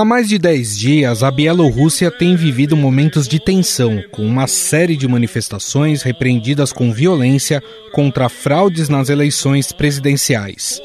Há 0.00 0.04
mais 0.04 0.30
de 0.30 0.38
10 0.38 0.78
dias, 0.78 1.22
a 1.22 1.30
Bielorrússia 1.30 2.10
tem 2.10 2.34
vivido 2.34 2.74
momentos 2.74 3.28
de 3.28 3.38
tensão, 3.38 4.02
com 4.10 4.24
uma 4.24 4.46
série 4.46 4.96
de 4.96 5.06
manifestações 5.06 6.00
repreendidas 6.00 6.72
com 6.72 6.90
violência 6.90 7.62
contra 7.92 8.30
fraudes 8.30 8.88
nas 8.88 9.10
eleições 9.10 9.72
presidenciais. 9.72 10.80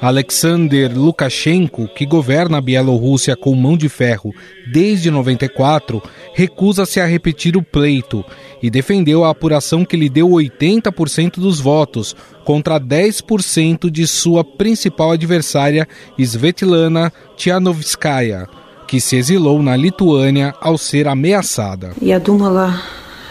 Alexander 0.00 0.96
Lukashenko, 0.96 1.88
que 1.88 2.06
governa 2.06 2.58
a 2.58 2.60
Bielorrússia 2.60 3.34
com 3.34 3.56
mão 3.56 3.76
de 3.76 3.88
ferro 3.88 4.32
desde 4.72 5.10
94, 5.10 6.00
recusa-se 6.32 7.00
a 7.00 7.06
repetir 7.06 7.56
o 7.56 7.62
pleito 7.64 8.24
e 8.62 8.70
defendeu 8.70 9.24
a 9.24 9.30
apuração 9.30 9.84
que 9.84 9.96
lhe 9.96 10.08
deu 10.08 10.28
80% 10.28 11.40
dos 11.40 11.58
votos, 11.58 12.14
contra 12.44 12.80
10% 12.80 13.90
de 13.90 14.06
sua 14.06 14.44
principal 14.44 15.10
adversária, 15.10 15.88
Svetlana 16.16 17.12
Tianovskaya, 17.36 18.48
que 18.89 18.99
se 18.99 19.15
exilou 19.15 19.61
na 19.61 19.75
Lituânia 19.75 20.53
ao 20.61 20.77
ser 20.77 21.07
ameaçada. 21.07 21.93
Я 22.01 22.19
думала, 22.19 22.81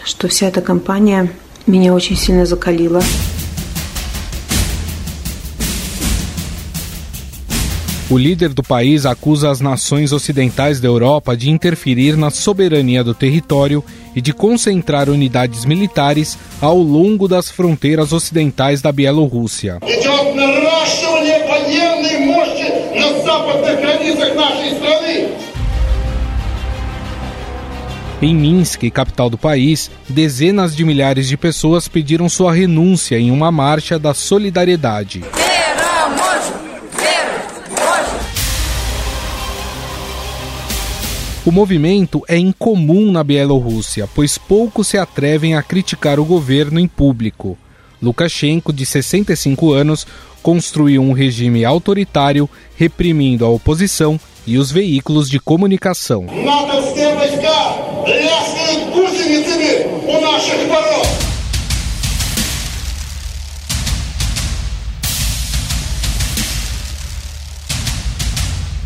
что 0.03 0.27
вся 0.27 0.47
эта 0.47 0.61
кампания 0.61 1.31
меня 1.65 1.93
очень 1.93 2.15
сильно 2.15 2.45
закалила. 2.45 3.01
O 8.07 8.19
líder 8.19 8.49
do 8.49 8.61
país 8.61 9.03
acusa 9.03 9.49
as 9.49 9.59
nações 9.59 10.11
ocidentais 10.11 10.79
da 10.79 10.87
Europa 10.87 11.35
de 11.35 11.49
interferir 11.49 12.15
na 12.15 12.29
soberania 12.29 13.03
do 13.03 13.15
território 13.15 13.83
e 14.15 14.21
de 14.21 14.31
concentrar 14.31 15.09
unidades 15.09 15.65
militares 15.65 16.37
ao 16.61 16.77
longo 16.77 17.27
das 17.27 17.49
fronteiras 17.49 18.13
ocidentais 18.13 18.79
da 18.79 18.91
Bielorrússia. 18.91 19.79
Em 28.22 28.34
Minsk, 28.34 28.90
capital 28.90 29.30
do 29.30 29.38
país, 29.38 29.90
dezenas 30.06 30.76
de 30.76 30.84
milhares 30.84 31.26
de 31.26 31.38
pessoas 31.38 31.88
pediram 31.88 32.28
sua 32.28 32.52
renúncia 32.52 33.18
em 33.18 33.30
uma 33.30 33.50
marcha 33.50 33.98
da 33.98 34.12
solidariedade. 34.12 35.24
O 41.46 41.50
movimento 41.50 42.22
é 42.28 42.36
incomum 42.36 43.10
na 43.10 43.24
Bielorrússia, 43.24 44.06
pois 44.14 44.36
poucos 44.36 44.88
se 44.88 44.98
atrevem 44.98 45.56
a 45.56 45.62
criticar 45.62 46.20
o 46.20 46.24
governo 46.24 46.78
em 46.78 46.86
público. 46.86 47.56
Lukashenko, 48.02 48.70
de 48.70 48.84
65 48.84 49.72
anos, 49.72 50.06
construiu 50.42 51.00
um 51.00 51.12
regime 51.12 51.64
autoritário, 51.64 52.48
reprimindo 52.76 53.46
a 53.46 53.48
oposição 53.48 54.20
e 54.46 54.58
os 54.58 54.70
veículos 54.70 55.30
de 55.30 55.40
comunicação. 55.40 56.26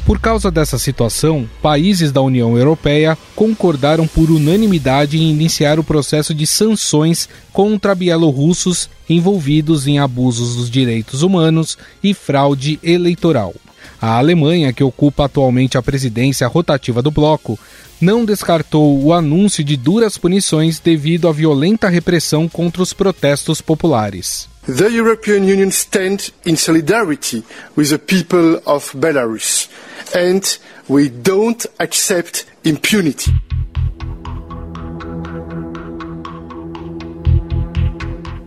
Por 0.07 0.21
causa 0.21 0.51
dessa 0.51 0.79
situação, 0.79 1.49
países 1.63 2.13
da 2.13 2.21
União 2.21 2.59
Europeia 2.59 3.17
concordaram 3.35 4.07
por 4.07 4.31
unanimidade 4.31 5.17
em 5.17 5.31
iniciar 5.31 5.79
o 5.79 5.85
processo 5.85 6.35
de 6.35 6.47
sanções 6.47 7.29
contra 7.53 7.95
bielorrussos 7.95 8.91
envolvidos 9.09 9.87
em 9.87 9.99
abusos 9.99 10.57
dos 10.57 10.71
direitos 10.71 11.23
humanos 11.23 11.79
e 12.03 12.13
fraude 12.13 12.79
eleitoral. 12.83 13.55
A 14.07 14.19
Alemanha, 14.19 14.71
que 14.71 14.85
ocupa 14.85 15.25
atualmente 15.25 15.79
a 15.79 15.83
presidência 15.83 16.47
rotativa 16.47 17.01
do 17.01 17.11
bloco, 17.11 17.59
não 17.99 18.23
descartou 18.23 19.03
o 19.03 19.15
anúncio 19.15 19.65
de 19.65 19.79
duras 19.79 20.19
punições 20.19 20.79
devido 20.79 21.27
à 21.27 21.33
violenta 21.33 21.89
repressão 21.89 22.47
contra 22.47 22.83
os 22.83 22.93
protestos 22.93 23.63
populares. 23.63 24.47
The 24.67 24.95
European 24.95 25.45
Union 25.45 25.71
stands 25.71 26.35
in 26.45 26.55
solidarity 26.55 27.43
with 27.79 27.89
the 27.89 27.97
people 27.97 28.61
of 28.67 28.95
Belarus 28.95 29.71
and 30.15 30.43
we 30.87 31.09
don't 31.09 31.65
accept 31.79 32.45
impunity. 32.63 33.33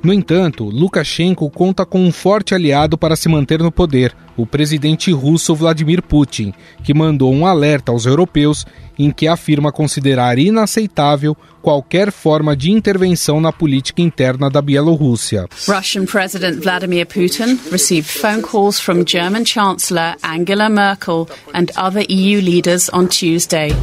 No 0.03 0.13
entanto, 0.13 0.66
Lukashenko 0.66 1.50
conta 1.50 1.85
com 1.85 2.00
um 2.06 2.12
forte 2.12 2.53
aliado 2.53 2.97
para 2.97 3.16
se 3.16 3.28
manter 3.28 3.59
no 3.59 3.72
poder, 3.72 4.16
o 4.38 4.46
presidente 4.46 5.12
russo 5.12 5.56
Vladimir 5.56 6.02
Putin, 6.02 6.53
que 6.84 6.94
mandou 6.94 7.34
um 7.34 7.46
alerta 7.46 7.91
aos 7.91 8.06
europeus 8.06 8.66
em 8.97 9.12
que 9.12 9.28
afirma 9.28 9.72
considerar 9.72 10.38
inaceitável 10.38 11.36
qualquer 11.62 12.12
forma 12.12 12.56
de 12.56 12.72
intervenção 12.72 13.41
na 13.41 13.52
política 13.52 14.02
interna 14.02 14.50
da 14.50 14.62
Bielorrússia. 14.62 15.47
Russian 15.68 16.06
President 16.06 16.62
Vladimir 16.62 17.06
Putin 17.06 17.59
received 17.72 18.07
phone 18.07 18.41
calls 18.41 18.80
from 18.80 19.03
German 19.06 19.46
Chancellor 19.46 20.16
Angela 20.24 20.69
Merkel 20.69 21.28
and 21.53 21.68
other 21.75 22.06
EU 22.07 22.40
leaders 22.40 22.90
on 22.94 23.07
Tuesday. 23.07 23.75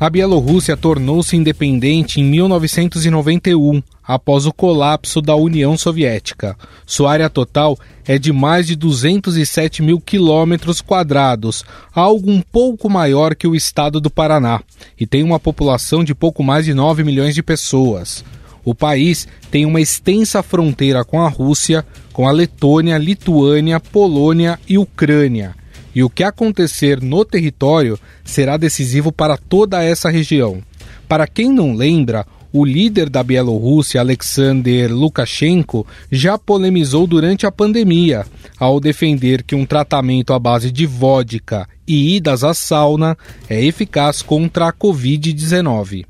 A 0.00 0.08
Bielorrússia 0.08 0.76
tornou-se 0.76 1.36
independente 1.36 2.20
em 2.20 2.24
1991, 2.24 3.82
após 4.06 4.46
o 4.46 4.52
colapso 4.52 5.20
da 5.20 5.34
União 5.34 5.76
Soviética. 5.76 6.56
Sua 6.86 7.10
área 7.10 7.28
total 7.28 7.76
é 8.06 8.16
de 8.16 8.32
mais 8.32 8.68
de 8.68 8.76
207 8.76 9.82
mil 9.82 10.00
quilômetros 10.00 10.80
quadrados, 10.80 11.64
algo 11.92 12.30
um 12.30 12.40
pouco 12.40 12.88
maior 12.88 13.34
que 13.34 13.48
o 13.48 13.56
estado 13.56 14.00
do 14.00 14.08
Paraná, 14.08 14.62
e 14.96 15.04
tem 15.04 15.24
uma 15.24 15.40
população 15.40 16.04
de 16.04 16.14
pouco 16.14 16.44
mais 16.44 16.64
de 16.64 16.72
9 16.72 17.02
milhões 17.02 17.34
de 17.34 17.42
pessoas. 17.42 18.24
O 18.64 18.76
país 18.76 19.26
tem 19.50 19.66
uma 19.66 19.80
extensa 19.80 20.44
fronteira 20.44 21.04
com 21.04 21.20
a 21.20 21.28
Rússia, 21.28 21.84
com 22.12 22.28
a 22.28 22.30
Letônia, 22.30 22.96
Lituânia, 22.98 23.80
Polônia 23.80 24.60
e 24.68 24.78
Ucrânia 24.78 25.56
e 25.95 26.03
o 26.03 26.09
que 26.09 26.23
acontecer 26.23 27.01
no 27.01 27.23
território 27.23 27.99
será 28.23 28.57
decisivo 28.57 29.11
para 29.11 29.37
toda 29.37 29.83
essa 29.83 30.09
região. 30.09 30.61
Para 31.07 31.27
quem 31.27 31.51
não 31.51 31.75
lembra, 31.75 32.25
o 32.53 32.63
líder 32.63 33.09
da 33.09 33.23
Bielorrússia, 33.23 33.99
Alexander 33.99 34.93
Lukashenko, 34.93 35.87
já 36.11 36.37
polemizou 36.37 37.07
durante 37.07 37.47
a 37.47 37.51
pandemia, 37.51 38.25
ao 38.59 38.79
defender 38.79 39.41
que 39.41 39.55
um 39.55 39.65
tratamento 39.65 40.33
à 40.33 40.39
base 40.39 40.71
de 40.71 40.85
vodka 40.85 41.67
e 41.87 42.15
idas 42.15 42.43
à 42.43 42.53
sauna 42.53 43.17
é 43.49 43.65
eficaz 43.65 44.21
contra 44.21 44.67
a 44.67 44.73
Covid-19. 44.73 46.05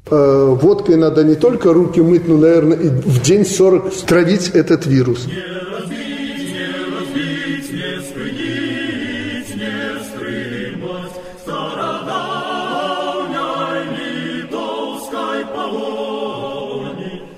Водкой 0.59 0.97
надо 0.97 1.24
не 1.24 1.35
только 1.35 1.72
руки 1.74 2.01
мыть, 2.01 2.28
но, 2.28 2.38
наверное, 2.38 2.78
в 2.78 3.22
день 3.22 3.46
40 3.46 3.94
травить 4.06 4.50
этот 4.50 4.85
вирус. 4.85 5.28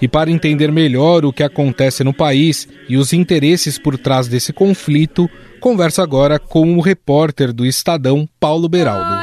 e 0.01 0.09
para 0.09 0.31
entender 0.31 0.73
melhor 0.73 1.27
o 1.27 1.33
que 1.33 1.43
acontece 1.43 2.03
no 2.03 2.15
país 2.15 2.67
e 2.89 2.97
os 2.97 3.13
interesses 3.13 3.79
por 3.79 3.99
trás 3.99 4.29
desse 4.29 4.51
conflito, 4.51 5.29
converso 5.61 6.01
agora 6.01 6.39
com 6.39 6.79
o 6.79 6.81
repórter 6.81 7.53
do 7.53 7.67
Estadão, 7.67 8.27
Paulo 8.39 8.67
Beraldo. 8.67 9.21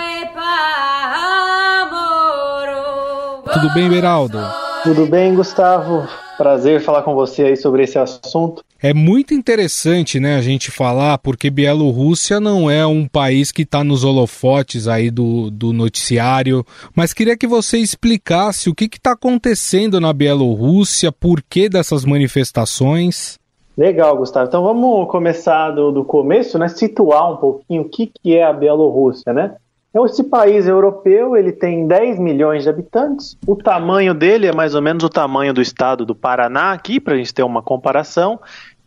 Tudo 3.52 3.74
bem, 3.74 3.90
Beraldo? 3.90 4.40
Tudo 4.84 5.08
bem, 5.08 5.34
Gustavo. 5.34 6.08
Prazer 6.38 6.80
falar 6.80 7.02
com 7.02 7.16
você 7.16 7.44
aí 7.44 7.58
sobre 7.58 7.84
esse 7.84 7.98
assunto. 7.98 8.64
É 8.82 8.94
muito 8.94 9.34
interessante, 9.34 10.20
né, 10.20 10.36
a 10.36 10.42
gente 10.42 10.70
falar, 10.70 11.18
porque 11.18 11.50
Bielorrússia 11.50 12.40
não 12.40 12.70
é 12.70 12.86
um 12.86 13.08
país 13.08 13.52
que 13.52 13.64
está 13.64 13.84
nos 13.84 14.04
holofotes 14.04 14.88
aí 14.88 15.10
do, 15.10 15.50
do 15.50 15.74
noticiário, 15.74 16.64
mas 16.96 17.14
queria 17.14 17.36
que 17.36 17.48
você 17.48 17.80
explicasse 17.80 18.70
o 18.70 18.76
que 18.76 18.86
está 18.86 19.14
acontecendo 19.14 20.00
na 20.00 20.14
Bielorrússia, 20.14 21.12
por 21.12 21.42
que 21.42 21.68
dessas 21.68 22.06
manifestações. 22.06 23.40
Legal, 23.76 24.18
Gustavo. 24.18 24.48
Então 24.48 24.64
vamos 24.64 25.08
começar 25.10 25.72
do, 25.72 25.92
do 25.92 26.04
começo, 26.04 26.58
né? 26.58 26.68
Situar 26.68 27.32
um 27.32 27.38
pouquinho 27.38 27.84
o 27.84 27.90
que, 27.90 28.08
que 28.08 28.36
é 28.36 28.44
a 28.44 28.52
Bielorrússia, 28.52 29.32
né? 29.34 29.56
Então, 29.90 30.06
esse 30.06 30.24
país 30.24 30.68
europeu 30.68 31.36
ele 31.36 31.52
tem 31.52 31.88
10 31.88 32.20
milhões 32.20 32.64
de 32.64 32.70
habitantes. 32.70 33.38
O 33.48 33.56
tamanho 33.56 34.14
dele 34.14 34.48
é 34.48 34.54
mais 34.54 34.76
ou 34.76 34.82
menos 34.82 35.04
o 35.04 35.10
tamanho 35.10 35.54
do 35.54 35.62
estado 35.62 36.06
do 36.06 36.14
Paraná, 36.14 36.74
aqui, 36.74 37.00
para 37.00 37.16
a 37.16 37.18
gente 37.18 37.34
ter 37.34 37.44
uma 37.44 37.62
comparação. 37.62 38.40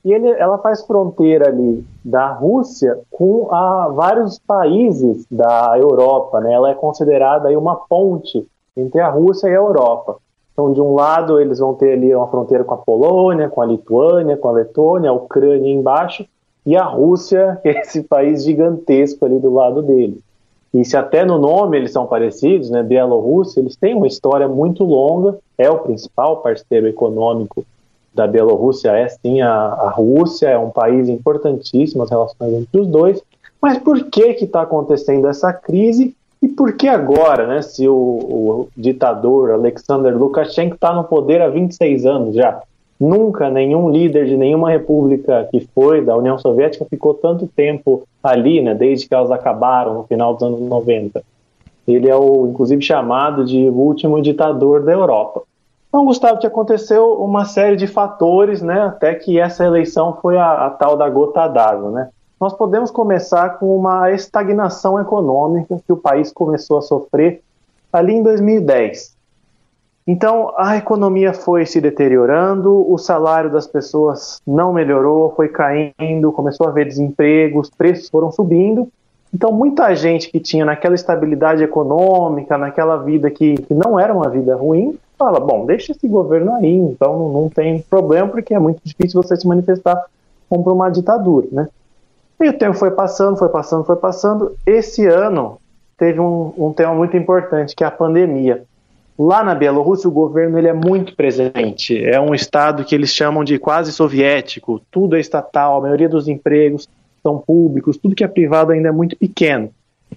E 0.04 0.12
ele, 0.12 0.30
ela 0.30 0.58
faz 0.58 0.84
fronteira 0.86 1.48
ali 1.48 1.84
da 2.04 2.32
Rússia 2.32 2.98
com 3.10 3.52
a, 3.52 3.88
vários 3.88 4.38
países 4.38 5.26
da 5.30 5.74
Europa. 5.76 6.40
Né? 6.40 6.52
Ela 6.52 6.70
é 6.70 6.74
considerada 6.74 7.48
aí 7.48 7.56
uma 7.56 7.76
ponte 7.76 8.46
entre 8.76 9.00
a 9.00 9.10
Rússia 9.10 9.48
e 9.48 9.50
a 9.50 9.56
Europa. 9.56 10.16
Então, 10.52 10.72
de 10.72 10.80
um 10.80 10.94
lado, 10.94 11.40
eles 11.40 11.58
vão 11.58 11.74
ter 11.74 11.92
ali 11.92 12.14
uma 12.14 12.28
fronteira 12.28 12.64
com 12.64 12.74
a 12.74 12.78
Polônia, 12.78 13.48
com 13.48 13.62
a 13.62 13.66
Lituânia, 13.66 14.36
com 14.36 14.48
a 14.48 14.52
Letônia, 14.52 15.10
a 15.10 15.14
Ucrânia 15.14 15.72
embaixo, 15.72 16.26
e 16.64 16.76
a 16.76 16.84
Rússia, 16.84 17.58
é 17.64 17.70
esse 17.80 18.02
país 18.02 18.44
gigantesco 18.44 19.24
ali 19.24 19.38
do 19.38 19.52
lado 19.52 19.82
dele. 19.82 20.20
E 20.72 20.84
se 20.84 20.96
até 20.96 21.24
no 21.24 21.38
nome 21.38 21.76
eles 21.76 21.92
são 21.92 22.06
parecidos, 22.06 22.70
né, 22.70 22.82
Bielorrússia, 22.82 23.60
eles 23.60 23.74
têm 23.74 23.94
uma 23.94 24.06
história 24.06 24.46
muito 24.46 24.84
longa, 24.84 25.36
é 25.58 25.68
o 25.68 25.78
principal 25.78 26.38
parceiro 26.38 26.86
econômico 26.86 27.64
da 28.14 28.26
Bielorrússia, 28.26 28.90
é 28.90 29.08
sim 29.08 29.40
a, 29.40 29.50
a 29.50 29.90
Rússia, 29.90 30.48
é 30.48 30.58
um 30.58 30.70
país 30.70 31.08
importantíssimo 31.08 32.02
as 32.02 32.10
relações 32.10 32.54
entre 32.54 32.80
os 32.80 32.86
dois, 32.86 33.22
mas 33.60 33.78
por 33.78 34.04
que 34.04 34.34
que 34.34 34.44
está 34.44 34.62
acontecendo 34.62 35.26
essa 35.28 35.52
crise 35.52 36.14
e 36.42 36.48
por 36.48 36.72
que 36.72 36.88
agora, 36.88 37.46
né, 37.46 37.62
se 37.62 37.86
o, 37.86 37.94
o 37.94 38.68
ditador 38.76 39.50
Alexander 39.50 40.16
Lukashenko 40.16 40.76
está 40.76 40.92
no 40.92 41.04
poder 41.04 41.42
há 41.42 41.48
26 41.48 42.06
anos 42.06 42.34
já? 42.34 42.62
Nunca 43.00 43.48
nenhum 43.48 43.88
líder 43.88 44.26
de 44.26 44.36
nenhuma 44.36 44.70
república 44.70 45.48
que 45.50 45.66
foi 45.74 46.04
da 46.04 46.14
União 46.14 46.38
Soviética 46.38 46.84
ficou 46.84 47.14
tanto 47.14 47.46
tempo 47.46 48.06
ali, 48.22 48.60
né, 48.60 48.74
desde 48.74 49.08
que 49.08 49.14
elas 49.14 49.30
acabaram 49.30 49.94
no 49.94 50.04
final 50.04 50.34
dos 50.34 50.42
anos 50.42 50.60
90. 50.60 51.22
Ele 51.88 52.10
é 52.10 52.14
o, 52.14 52.48
inclusive, 52.48 52.82
chamado 52.82 53.42
de 53.42 53.66
o 53.68 53.72
último 53.72 54.20
ditador 54.20 54.84
da 54.84 54.92
Europa. 54.92 55.42
Então, 55.88 56.04
Gustavo, 56.04 56.38
que 56.38 56.46
aconteceu 56.46 57.14
uma 57.14 57.46
série 57.46 57.74
de 57.74 57.86
fatores, 57.86 58.60
né, 58.60 58.82
até 58.82 59.14
que 59.14 59.40
essa 59.40 59.64
eleição 59.64 60.18
foi 60.20 60.36
a, 60.36 60.66
a 60.66 60.70
tal 60.70 60.94
da 60.94 61.08
gota 61.08 61.48
d'água, 61.48 61.90
né. 61.90 62.10
Nós 62.38 62.52
podemos 62.52 62.90
começar 62.90 63.58
com 63.58 63.74
uma 63.76 64.10
estagnação 64.12 65.00
econômica 65.00 65.78
que 65.86 65.92
o 65.92 65.96
país 65.96 66.32
começou 66.32 66.78
a 66.78 66.82
sofrer 66.82 67.42
ali 67.92 68.14
em 68.14 68.22
2010. 68.22 69.14
Então, 70.12 70.52
a 70.56 70.76
economia 70.76 71.32
foi 71.32 71.64
se 71.64 71.80
deteriorando, 71.80 72.84
o 72.92 72.98
salário 72.98 73.48
das 73.48 73.68
pessoas 73.68 74.42
não 74.44 74.72
melhorou, 74.72 75.32
foi 75.36 75.46
caindo, 75.46 76.32
começou 76.32 76.66
a 76.66 76.70
haver 76.70 76.88
desemprego, 76.88 77.60
os 77.60 77.70
preços 77.70 78.08
foram 78.08 78.32
subindo. 78.32 78.88
Então, 79.32 79.52
muita 79.52 79.94
gente 79.94 80.28
que 80.28 80.40
tinha 80.40 80.64
naquela 80.64 80.96
estabilidade 80.96 81.62
econômica, 81.62 82.58
naquela 82.58 82.96
vida 82.96 83.30
que, 83.30 83.54
que 83.54 83.72
não 83.72 84.00
era 84.00 84.12
uma 84.12 84.28
vida 84.28 84.56
ruim, 84.56 84.98
fala: 85.16 85.38
bom, 85.38 85.64
deixa 85.64 85.92
esse 85.92 86.08
governo 86.08 86.56
aí, 86.56 86.74
então 86.74 87.28
não, 87.32 87.48
tem 87.48 87.80
problema, 87.82 88.26
porque 88.26 88.52
é 88.52 88.58
muito 88.58 88.80
difícil 88.82 89.22
você 89.22 89.36
se 89.36 89.46
manifestar 89.46 90.06
contra 90.48 90.72
uma 90.72 90.90
ditadura, 90.90 91.46
né? 91.52 91.68
E 92.40 92.48
o 92.48 92.58
tempo 92.58 92.76
foi 92.76 92.90
passando, 92.90 93.36
foi 93.36 93.48
passando, 93.48 93.84
foi 93.84 93.94
passando. 93.94 94.56
Esse 94.66 95.06
ano 95.06 95.58
teve 95.96 96.18
um, 96.18 96.52
um 96.58 96.72
tema 96.72 96.96
muito 96.96 97.16
importante, 97.16 97.76
que 97.76 97.84
é 97.84 97.86
a 97.86 97.92
pandemia. 97.92 98.64
Lá 99.22 99.44
na 99.44 99.54
Bielorrússia, 99.54 100.08
o 100.08 100.12
governo 100.12 100.56
ele 100.56 100.68
é 100.68 100.72
muito 100.72 101.14
presente. 101.14 102.02
É 102.02 102.18
um 102.18 102.34
estado 102.34 102.86
que 102.86 102.94
eles 102.94 103.10
chamam 103.10 103.44
de 103.44 103.58
quase 103.58 103.92
soviético. 103.92 104.80
Tudo 104.90 105.14
é 105.14 105.20
estatal, 105.20 105.76
a 105.76 105.80
maioria 105.82 106.08
dos 106.08 106.26
empregos 106.26 106.88
são 107.22 107.36
públicos, 107.36 107.98
tudo 107.98 108.14
que 108.14 108.24
é 108.24 108.28
privado 108.28 108.72
ainda 108.72 108.88
é 108.88 108.92
muito 108.92 109.18
pequeno. 109.18 109.68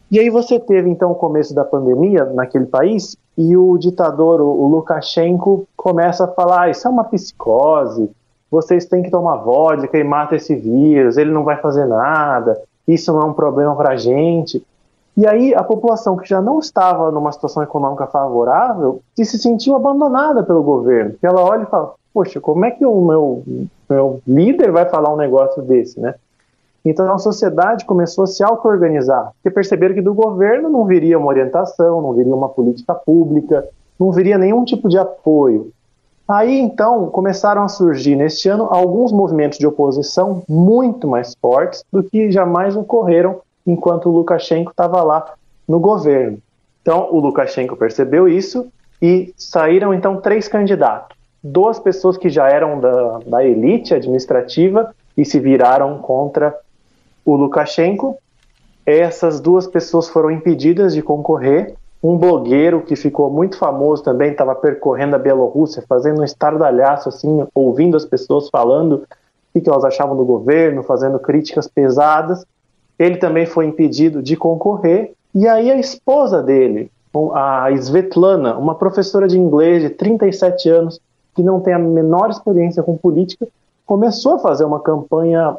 E 0.10 0.18
aí 0.18 0.30
você 0.30 0.58
teve 0.58 0.90
então 0.90 1.12
o 1.12 1.16
começo 1.16 1.54
da 1.54 1.66
pandemia 1.66 2.24
naquele 2.34 2.66
país 2.66 3.18
e 3.38 3.58
o 3.58 3.78
ditador, 3.78 4.40
o 4.40 4.68
Lukashenko, 4.68 5.68
começa 5.76 6.24
a 6.24 6.30
falar: 6.30 6.62
ah, 6.62 6.70
isso 6.70 6.88
é 6.88 6.90
uma 6.90 7.04
psicose, 7.04 8.10
vocês 8.50 8.86
têm 8.86 9.04
que 9.04 9.12
tomar 9.12 9.36
vodka 9.36 9.98
e 9.98 10.04
mata 10.06 10.38
esse 10.38 10.56
vírus, 10.56 11.18
ele 11.18 11.30
não 11.30 11.44
vai 11.44 11.58
fazer 11.58 11.86
nada, 11.86 12.58
isso 12.88 13.12
não 13.12 13.22
é 13.22 13.26
um 13.26 13.34
problema 13.34 13.76
para 13.76 13.96
a 13.96 13.98
gente. 13.98 14.66
E 15.16 15.28
aí 15.28 15.54
a 15.54 15.64
população 15.64 16.18
que 16.18 16.28
já 16.28 16.42
não 16.42 16.60
estava 16.60 17.12
numa 17.12 17.32
situação 17.32 17.62
econômica 17.62 18.08
favorável 18.08 19.02
se 19.16 19.38
sentiu 19.38 19.76
abandonada 19.76 20.44
pelo 20.44 20.64
governo. 20.64 21.16
Ela 21.22 21.42
olha 21.42 21.64
e 21.64 21.68
fala, 21.68 21.94
poxa, 22.14 22.42
como 22.42 22.66
é 22.66 22.72
que 22.72 22.86
o 22.86 23.02
meu, 23.02 23.44
meu 23.90 24.22
líder 24.28 24.72
vai 24.72 24.86
falar 24.86 25.14
um 25.14 25.18
negócio 25.18 25.62
desse, 25.62 26.00
né? 26.00 26.16
Então 26.86 27.12
a 27.14 27.18
sociedade 27.18 27.86
começou 27.86 28.26
a 28.26 28.28
se 28.28 28.44
auto-organizar, 28.44 29.32
porque 29.36 29.54
perceberam 29.54 29.96
que 29.96 30.02
do 30.02 30.14
governo 30.14 30.68
não 30.68 30.84
viria 30.86 31.18
uma 31.18 31.28
orientação, 31.28 32.02
não 32.02 32.14
viria 32.14 32.36
uma 32.36 32.50
política 32.50 32.94
pública, 32.94 33.66
não 33.98 34.12
viria 34.12 34.38
nenhum 34.38 34.66
tipo 34.66 34.90
de 34.90 34.98
apoio. 34.98 35.72
Aí 36.28 36.60
então 36.60 37.08
começaram 37.08 37.64
a 37.64 37.68
surgir 37.68 38.16
neste 38.16 38.50
ano 38.50 38.68
alguns 38.70 39.12
movimentos 39.12 39.58
de 39.58 39.68
oposição 39.68 40.42
muito 40.48 41.08
mais 41.08 41.36
fortes 41.36 41.84
do 41.92 42.04
que 42.04 42.32
jamais 42.32 42.76
ocorreram 42.76 43.40
enquanto 43.66 44.10
o 44.10 44.12
Lukashenko 44.12 44.72
estava 44.72 45.02
lá 45.02 45.34
no 45.68 45.80
governo. 45.80 46.40
Então, 46.82 47.08
o 47.12 47.20
Lukashenko 47.20 47.76
percebeu 47.76 48.28
isso 48.28 48.68
e 49.02 49.34
saíram 49.38 49.94
então 49.94 50.20
três 50.20 50.48
candidatos. 50.48 51.18
Duas 51.44 51.80
pessoas 51.80 52.18
que 52.18 52.30
já 52.30 52.50
eram 52.50 52.80
da, 52.80 53.20
da 53.26 53.46
elite 53.46 53.94
administrativa 53.94 54.94
e 55.18 55.26
se 55.26 55.40
viraram 55.40 56.00
contra 56.00 56.56
o 57.26 57.36
Lukashenko. 57.36 58.18
Essas 58.86 59.40
duas 59.40 59.68
pessoas 59.68 60.10
foram 60.10 60.32
impedidas 60.32 60.94
de 60.94 61.02
concorrer. 61.02 61.76
Um 62.02 62.18
blogueiro 62.18 62.82
que 62.82 62.98
ficou 62.98 63.30
muito 63.30 63.58
famoso 63.58 64.04
também 64.04 64.32
estava 64.32 64.54
percorrendo 64.56 65.16
a 65.16 65.20
Bielorrússia, 65.20 65.84
fazendo 65.88 66.20
um 66.20 66.24
estardalhaço, 66.24 67.08
assim, 67.08 67.46
ouvindo 67.56 67.96
as 67.96 68.04
pessoas 68.06 68.50
falando 68.50 69.04
o 69.54 69.62
que 69.62 69.70
elas 69.70 69.86
achavam 69.86 70.18
do 70.18 70.26
governo, 70.26 70.84
fazendo 70.84 71.20
críticas 71.20 71.68
pesadas. 71.68 72.46
Ele 72.98 73.18
também 73.18 73.46
foi 73.46 73.66
impedido 73.66 74.22
de 74.22 74.36
concorrer. 74.36 75.14
E 75.34 75.48
aí 75.48 75.72
a 75.72 75.78
esposa 75.78 76.42
dele, 76.42 76.92
a 77.34 77.72
Svetlana, 77.72 78.58
uma 78.58 78.76
professora 78.76 79.28
de 79.28 79.38
inglês 79.38 79.82
de 79.82 79.90
37 79.90 80.70
anos, 80.70 81.00
que 81.36 81.42
não 81.42 81.60
tem 81.60 81.74
a 81.74 81.80
menor 81.80 82.30
experiência 82.30 82.84
com 82.84 82.96
política, 82.96 83.48
começou 83.86 84.36
a 84.36 84.40
fazer 84.40 84.66
uma 84.66 84.80
campanha 84.80 85.58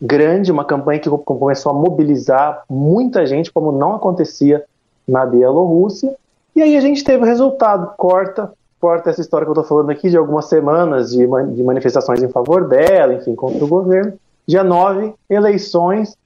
grande, 0.00 0.52
uma 0.52 0.64
campanha 0.64 1.00
que 1.00 1.08
começou 1.08 1.70
a 1.70 1.74
mobilizar 1.74 2.62
muita 2.68 3.26
gente, 3.26 3.52
como 3.52 3.72
não 3.72 3.94
acontecia 3.94 4.64
na 5.06 5.24
Bielorrússia. 5.24 6.14
E 6.54 6.62
aí 6.62 6.76
a 6.76 6.80
gente 6.80 7.02
teve 7.02 7.22
o 7.22 7.26
resultado, 7.26 7.94
corta, 7.96 8.52
corta 8.80 9.10
essa 9.10 9.20
história 9.20 9.44
que 9.44 9.50
eu 9.50 9.54
estou 9.54 9.64
falando 9.64 9.90
aqui 9.90 10.08
de 10.08 10.16
algumas 10.16 10.46
semanas 10.46 11.10
de, 11.10 11.26
de 11.26 11.62
manifestações 11.62 12.22
em 12.22 12.28
favor 12.28 12.68
dela, 12.68 13.14
enfim, 13.14 13.34
contra 13.34 13.64
o 13.64 13.68
governo. 13.68 14.14
Dia 14.46 14.62
9, 14.62 15.14
eleições, 15.28 16.16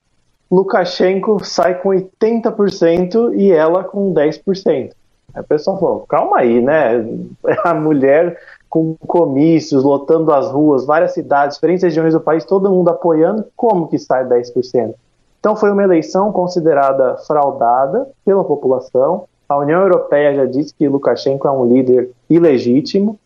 Lukashenko 0.51 1.45
sai 1.45 1.81
com 1.81 1.91
80% 1.91 3.35
e 3.35 3.53
ela 3.53 3.85
com 3.85 4.13
10%. 4.15 4.93
Aí 5.35 5.43
o 5.43 5.45
pessoal 5.45 5.79
falou, 5.79 6.05
calma 6.09 6.39
aí, 6.39 6.61
né? 6.61 7.05
A 7.65 7.75
mulher 7.75 8.39
com 8.69 8.95
comícios, 9.07 9.83
lotando 9.83 10.31
as 10.31 10.51
ruas, 10.51 10.85
várias 10.85 11.15
cidades, 11.15 11.57
diferentes 11.57 11.83
regiões 11.83 12.13
do 12.13 12.21
país, 12.21 12.45
todo 12.45 12.71
mundo 12.71 12.91
apoiando, 12.91 13.47
como 13.57 13.89
que 13.89 13.99
sai 13.99 14.27
10%? 14.27 14.95
Então 15.41 15.57
foi 15.57 15.71
uma 15.71 15.83
eleição 15.83 16.33
considerada 16.33 17.17
fraudada 17.27 18.09
pela 18.25 18.45
população. 18.45 19.25
A 19.49 19.57
União 19.57 19.81
Europeia 19.81 20.35
já 20.35 20.45
disse 20.45 20.75
que 20.75 20.89
Lukashenko 20.89 21.49
é 21.49 21.51
um 21.51 21.67
líder 21.67 22.11
ilegítimo. 22.29 23.19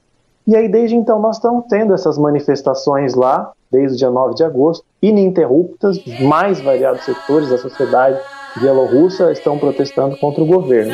E 0.46 0.54
aí, 0.54 0.68
desde 0.68 0.94
então, 0.94 1.18
nós 1.20 1.36
estamos 1.36 1.64
tendo 1.68 1.94
essas 1.94 2.18
manifestações 2.18 3.14
lá, 3.14 3.52
desde 3.72 3.94
o 3.94 3.98
dia 3.98 4.10
9 4.10 4.34
de 4.34 4.44
agosto, 4.44 4.84
ininterruptas, 5.00 5.98
mais 6.20 6.60
variados 6.60 7.04
setores 7.04 7.48
da 7.48 7.56
sociedade 7.56 8.20
bielorrussa 8.60 9.32
estão 9.32 9.58
protestando 9.58 10.16
contra 10.18 10.42
o 10.42 10.46
governo. 10.46 10.92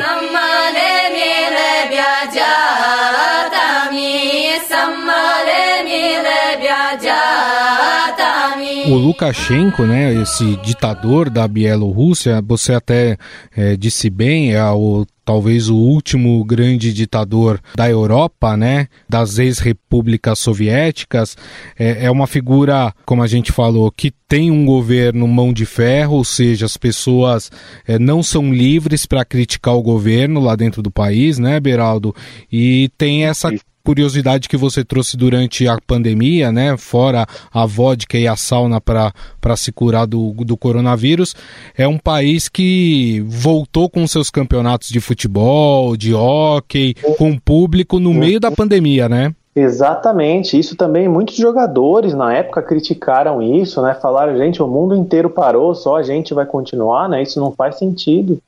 O 8.89 8.95
Lukashenko, 8.95 9.83
né, 9.83 10.15
esse 10.15 10.55
ditador 10.63 11.29
da 11.29 11.47
Bielorrússia, 11.47 12.41
você 12.41 12.73
até 12.73 13.17
é, 13.55 13.77
disse 13.77 14.09
bem, 14.09 14.55
é 14.55 14.63
o 14.71 15.05
talvez 15.23 15.69
o 15.69 15.75
último 15.75 16.43
grande 16.43 16.91
ditador 16.91 17.61
da 17.75 17.87
Europa, 17.87 18.57
né, 18.57 18.87
das 19.07 19.37
ex-repúblicas 19.37 20.39
soviéticas, 20.39 21.37
é, 21.77 22.05
é, 22.05 22.09
uma 22.09 22.25
figura, 22.25 22.91
como 23.05 23.21
a 23.21 23.27
gente 23.27 23.51
falou, 23.51 23.91
que 23.91 24.11
tem 24.27 24.49
um 24.49 24.65
governo 24.65 25.27
mão 25.27 25.53
de 25.53 25.67
ferro, 25.67 26.15
ou 26.15 26.25
seja, 26.25 26.65
as 26.65 26.75
pessoas 26.75 27.51
é, 27.87 27.99
não 27.99 28.23
são 28.23 28.51
livres 28.51 29.05
para 29.05 29.23
criticar 29.23 29.75
o 29.75 29.83
governo 29.83 30.39
lá 30.39 30.55
dentro 30.55 30.81
do 30.81 30.89
país, 30.89 31.37
né, 31.37 31.59
Beraldo? 31.59 32.15
E 32.51 32.89
tem 32.97 33.25
essa 33.25 33.51
curiosidade 33.83 34.49
que 34.49 34.57
você 34.57 34.83
trouxe 34.83 35.17
durante 35.17 35.67
a 35.67 35.77
pandemia, 35.85 36.51
né? 36.51 36.77
Fora 36.77 37.25
a 37.53 37.65
vodka 37.65 38.17
e 38.17 38.27
a 38.27 38.35
sauna 38.35 38.79
para 38.79 39.13
se 39.55 39.71
curar 39.71 40.05
do, 40.05 40.31
do 40.33 40.57
coronavírus, 40.57 41.35
é 41.77 41.87
um 41.87 41.97
país 41.97 42.47
que 42.47 43.23
voltou 43.27 43.89
com 43.89 44.05
seus 44.07 44.29
campeonatos 44.29 44.89
de 44.89 44.99
futebol, 44.99 45.95
de 45.97 46.13
hóquei, 46.13 46.93
com 47.17 47.37
público 47.37 47.99
no 47.99 48.13
meio 48.13 48.39
da 48.39 48.51
pandemia, 48.51 49.09
né? 49.09 49.33
Exatamente, 49.55 50.57
isso 50.57 50.75
também 50.75 51.09
muitos 51.09 51.35
jogadores 51.35 52.13
na 52.13 52.33
época 52.33 52.61
criticaram 52.61 53.41
isso, 53.41 53.81
né? 53.81 53.93
Falaram, 53.95 54.37
gente, 54.37 54.61
o 54.61 54.67
mundo 54.67 54.95
inteiro 54.95 55.29
parou, 55.29 55.73
só 55.75 55.97
a 55.97 56.03
gente 56.03 56.33
vai 56.33 56.45
continuar, 56.45 57.09
né? 57.09 57.21
Isso 57.21 57.39
não 57.39 57.51
faz 57.51 57.77
sentido. 57.77 58.39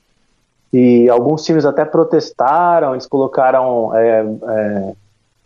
E 0.71 1.09
alguns 1.09 1.43
times 1.43 1.65
até 1.65 1.83
protestaram, 1.83 2.93
eles 2.93 3.05
colocaram 3.05 3.93
é, 3.93 4.25
é, 4.47 4.93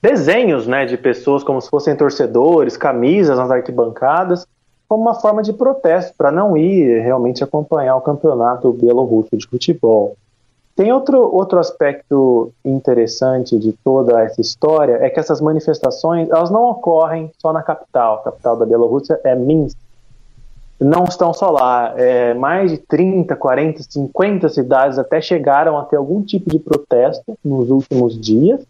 desenhos 0.06 0.68
né, 0.68 0.86
de 0.86 0.98
pessoas 0.98 1.44
como 1.44 1.60
se 1.60 1.68
fossem 1.68 1.96
torcedores, 1.96 2.78
camisas 2.78 3.40
nas 3.40 3.50
arquibancadas, 3.50 4.46
como 4.88 5.02
uma 5.02 5.16
forma 5.16 5.42
de 5.42 5.52
protesto, 5.52 6.14
para 6.16 6.32
não 6.32 6.56
ir 6.56 7.02
realmente 7.02 7.44
acompanhar 7.44 7.96
o 7.96 8.02
campeonato 8.02 8.72
bielorrusso 8.72 9.36
de 9.36 9.48
futebol. 9.48 10.16
Tem 10.76 10.92
outro, 10.92 11.20
outro 11.34 11.58
aspecto 11.58 12.52
interessante 12.64 13.58
de 13.58 13.72
toda 13.72 14.22
essa 14.22 14.40
história, 14.40 15.00
é 15.02 15.10
que 15.10 15.20
essas 15.20 15.42
manifestações 15.42 16.30
elas 16.30 16.52
não 16.52 16.70
ocorrem 16.70 17.32
só 17.42 17.52
na 17.52 17.64
capital. 17.64 18.18
A 18.18 18.24
capital 18.26 18.58
da 18.58 18.66
Bielorrússia 18.66 19.20
é 19.24 19.34
Minsk. 19.34 19.76
Não 20.80 21.06
estão 21.06 21.34
só 21.34 21.50
lá. 21.50 21.94
É, 21.98 22.36
mais 22.36 22.70
de 22.70 22.78
30, 22.78 23.36
40, 23.36 23.82
50 23.82 24.50
cidades 24.50 25.00
até 25.00 25.20
chegaram 25.20 25.80
a 25.80 25.86
ter 25.86 25.96
algum 25.96 26.22
tipo 26.22 26.52
de 26.52 26.60
protesto 26.60 27.36
nos 27.44 27.72
últimos 27.72 28.20
dias. 28.20 28.62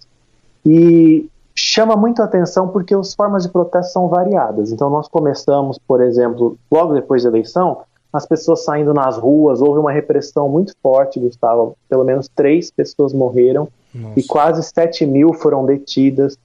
E 0.66 1.30
chama 1.56 1.96
muito 1.96 2.22
a 2.22 2.26
atenção 2.26 2.68
porque 2.68 2.94
as 2.94 3.14
formas 3.14 3.44
de 3.44 3.50
protesto 3.50 3.94
são 3.94 4.08
variadas. 4.08 4.72
Então, 4.72 4.90
nós 4.90 5.08
começamos, 5.08 5.78
por 5.78 6.02
exemplo, 6.02 6.58
logo 6.72 6.94
depois 6.94 7.24
da 7.24 7.30
eleição, 7.30 7.82
as 8.12 8.26
pessoas 8.26 8.64
saindo 8.64 8.94
nas 8.94 9.18
ruas, 9.18 9.62
houve 9.62 9.80
uma 9.80 9.92
repressão 9.92 10.48
muito 10.48 10.74
forte, 10.82 11.20
Gustavo. 11.20 11.76
Pelo 11.90 12.04
menos 12.04 12.30
três 12.34 12.72
pessoas 12.72 13.14
morreram 13.14 13.68
Nossa. 13.94 14.20
e 14.20 14.24
quase 14.24 14.64
7 14.64 15.06
mil 15.06 15.34
foram 15.34 15.66
detidas. 15.66 16.38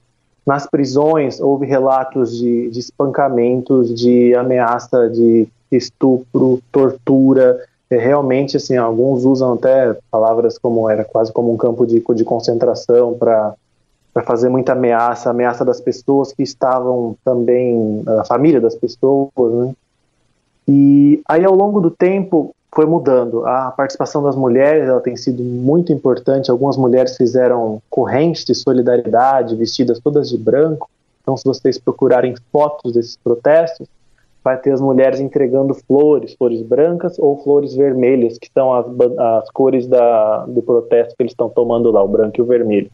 Nas 0.45 0.67
prisões, 0.67 1.39
houve 1.39 1.65
relatos 1.65 2.35
de, 2.35 2.69
de 2.69 2.79
espancamentos, 2.79 3.93
de 3.93 4.35
ameaça 4.35 5.09
de 5.09 5.47
estupro, 5.71 6.61
tortura. 6.71 7.63
É, 7.89 7.97
realmente, 7.97 8.57
assim, 8.57 8.75
alguns 8.75 9.23
usam 9.23 9.53
até 9.53 9.95
palavras 10.09 10.57
como 10.57 10.89
era 10.89 11.05
quase 11.05 11.31
como 11.31 11.53
um 11.53 11.57
campo 11.57 11.85
de, 11.85 12.03
de 12.15 12.23
concentração 12.23 13.13
para 13.13 13.53
para 14.13 14.23
fazer 14.23 14.49
muita 14.49 14.73
ameaça, 14.73 15.29
ameaça 15.29 15.63
das 15.63 15.79
pessoas 15.79 16.33
que 16.33 16.43
estavam 16.43 17.15
também, 17.23 18.03
a 18.19 18.25
família 18.25 18.59
das 18.59 18.75
pessoas, 18.75 19.31
né? 19.37 19.73
E 20.67 21.21
aí 21.27 21.43
ao 21.43 21.55
longo 21.55 21.79
do 21.79 21.89
tempo 21.89 22.53
foi 22.73 22.85
mudando. 22.85 23.45
A 23.45 23.71
participação 23.71 24.23
das 24.23 24.35
mulheres 24.35 24.87
ela 24.87 25.01
tem 25.01 25.15
sido 25.15 25.43
muito 25.43 25.91
importante. 25.91 26.49
Algumas 26.49 26.77
mulheres 26.77 27.17
fizeram 27.17 27.81
correntes 27.89 28.45
de 28.45 28.55
solidariedade, 28.55 29.55
vestidas 29.55 29.99
todas 29.99 30.29
de 30.29 30.37
branco. 30.37 30.89
Então, 31.21 31.35
se 31.35 31.43
vocês 31.43 31.77
procurarem 31.77 32.33
fotos 32.51 32.93
desses 32.93 33.17
protestos, 33.17 33.87
vai 34.43 34.57
ter 34.57 34.71
as 34.71 34.81
mulheres 34.81 35.19
entregando 35.19 35.73
flores, 35.73 36.33
flores 36.33 36.61
brancas 36.61 37.19
ou 37.19 37.43
flores 37.43 37.75
vermelhas, 37.75 38.37
que 38.39 38.49
são 38.51 38.73
as, 38.73 38.85
as 39.19 39.51
cores 39.51 39.85
da, 39.85 40.45
do 40.45 40.61
protesto 40.61 41.15
que 41.15 41.23
eles 41.23 41.33
estão 41.33 41.49
tomando 41.49 41.91
lá, 41.91 42.03
o 42.03 42.07
branco 42.07 42.39
e 42.39 42.41
o 42.41 42.45
vermelho. 42.45 42.89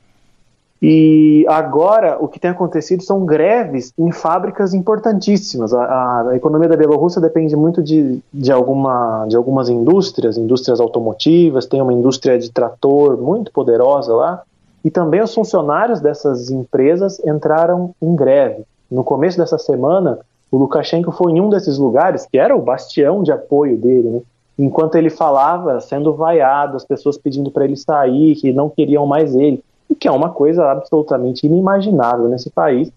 E 0.82 1.44
agora 1.50 2.18
o 2.20 2.28
que 2.28 2.40
tem 2.40 2.52
acontecido 2.52 3.02
são 3.02 3.26
greves 3.26 3.92
em 3.98 4.12
fábricas 4.12 4.74
importantíssimas. 4.74 5.74
A, 5.74 6.30
a 6.30 6.36
economia 6.36 6.70
da 6.70 6.78
Bielorrússia 6.78 7.20
depende 7.20 7.56
muito 7.56 7.82
de, 7.82 8.20
de, 8.32 8.52
alguma, 8.52 9.26
de 9.28 9.36
algumas 9.36 9.70
indústrias, 9.70 10.38
indústrias 10.38 10.80
automotivas, 10.80 11.66
tem 11.66 11.82
uma 11.82 11.94
indústria 11.94 12.38
de 12.38 12.52
trator 12.52 13.18
muito 13.18 13.52
poderosa 13.52 14.14
lá. 14.14 14.44
E 14.86 14.92
também 14.92 15.22
os 15.22 15.34
funcionários 15.34 16.00
dessas 16.00 16.52
empresas 16.52 17.20
entraram 17.26 17.94
em 18.02 18.16
greve. 18.16 18.64
No 18.90 19.04
começo 19.04 19.38
dessa 19.38 19.58
semana, 19.58 20.20
o 20.52 20.58
Lukashenko 20.58 21.12
foi 21.12 21.32
em 21.32 21.42
um 21.42 21.50
desses 21.50 21.78
lugares, 21.78 22.26
que 22.26 22.38
era 22.38 22.56
o 22.56 22.62
bastião 22.62 23.24
de 23.24 23.32
apoio 23.32 23.78
dele, 23.78 24.10
né? 24.10 24.22
enquanto 24.60 24.96
ele 24.96 25.10
falava, 25.10 25.82
sendo 25.82 26.14
vaiado, 26.14 26.78
as 26.78 26.86
pessoas 26.86 27.18
pedindo 27.18 27.52
para 27.52 27.66
ele 27.66 27.76
sair, 27.76 28.36
que 28.36 28.54
não 28.54 28.70
queriam 28.70 29.06
mais 29.06 29.36
ele 29.36 29.62
que 30.00 30.08
é 30.08 30.12
uma 30.12 30.30
coisa 30.30 30.72
absolutamente 30.72 31.46
inimaginável 31.46 32.28
nesse 32.28 32.50
país 32.50 32.92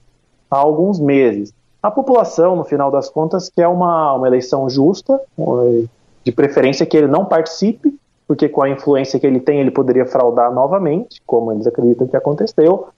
há 0.51 0.57
alguns 0.57 0.99
meses. 0.99 1.53
A 1.83 1.91
população, 1.91 2.57
no 2.57 2.65
final 2.65 2.91
das 2.91 3.09
contas, 3.09 3.49
quer 3.49 3.67
uma, 3.69 4.15
uma 4.15 4.27
eleição 4.27 4.69
justa, 4.69 5.19
de 6.23 6.33
preferência 6.33 6.85
que 6.85 6.97
ele 6.97 7.07
não 7.07 7.25
participe, 7.25 7.99
porque 8.27 8.49
com 8.49 8.63
a 8.63 8.69
influência 8.69 9.19
que 9.19 9.27
ele 9.27 9.41
tem, 9.41 9.61
ele 9.61 9.71
poderia 9.71 10.05
fraudar 10.05 10.53
novamente, 10.53 11.23
como 11.27 11.53
eles 11.53 11.67
acreditam 11.67 12.07
que 12.07 12.17
aconteceu, 12.17 12.89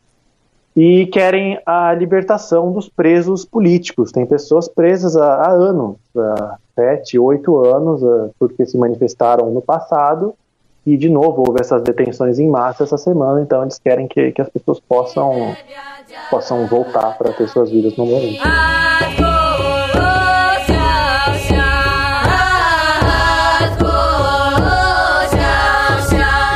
e 0.75 1.07
querem 1.07 1.61
a 1.65 1.95
libertação 1.95 2.73
dos 2.73 2.89
presos 2.89 3.45
políticos. 3.45 4.11
Tem 4.11 4.27
pessoas 4.27 4.69
presas 4.69 5.17
há, 5.17 5.35
há 5.35 5.51
anos, 5.51 5.97
há 6.17 6.59
sete, 6.75 7.19
oito 7.19 7.65
anos, 7.65 8.01
porque 8.39 8.67
se 8.67 8.77
manifestaram 8.77 9.51
no 9.51 9.63
passado 9.63 10.35
e, 10.85 10.97
de 10.97 11.09
novo, 11.09 11.45
houve 11.47 11.61
essas 11.61 11.83
detenções 11.83 12.39
em 12.39 12.49
massa 12.49 12.83
essa 12.83 12.99
semana, 12.99 13.41
então 13.41 13.63
eles 13.63 13.79
querem 13.79 14.09
que, 14.09 14.33
que 14.33 14.43
as 14.43 14.49
pessoas 14.49 14.81
possam, 14.81 15.55
possam 16.31 16.67
voltar 16.67 17.17
para 17.17 17.33
ter 17.33 17.49
suas 17.49 17.71
vidas 17.71 17.97
normalmente. 17.97 18.41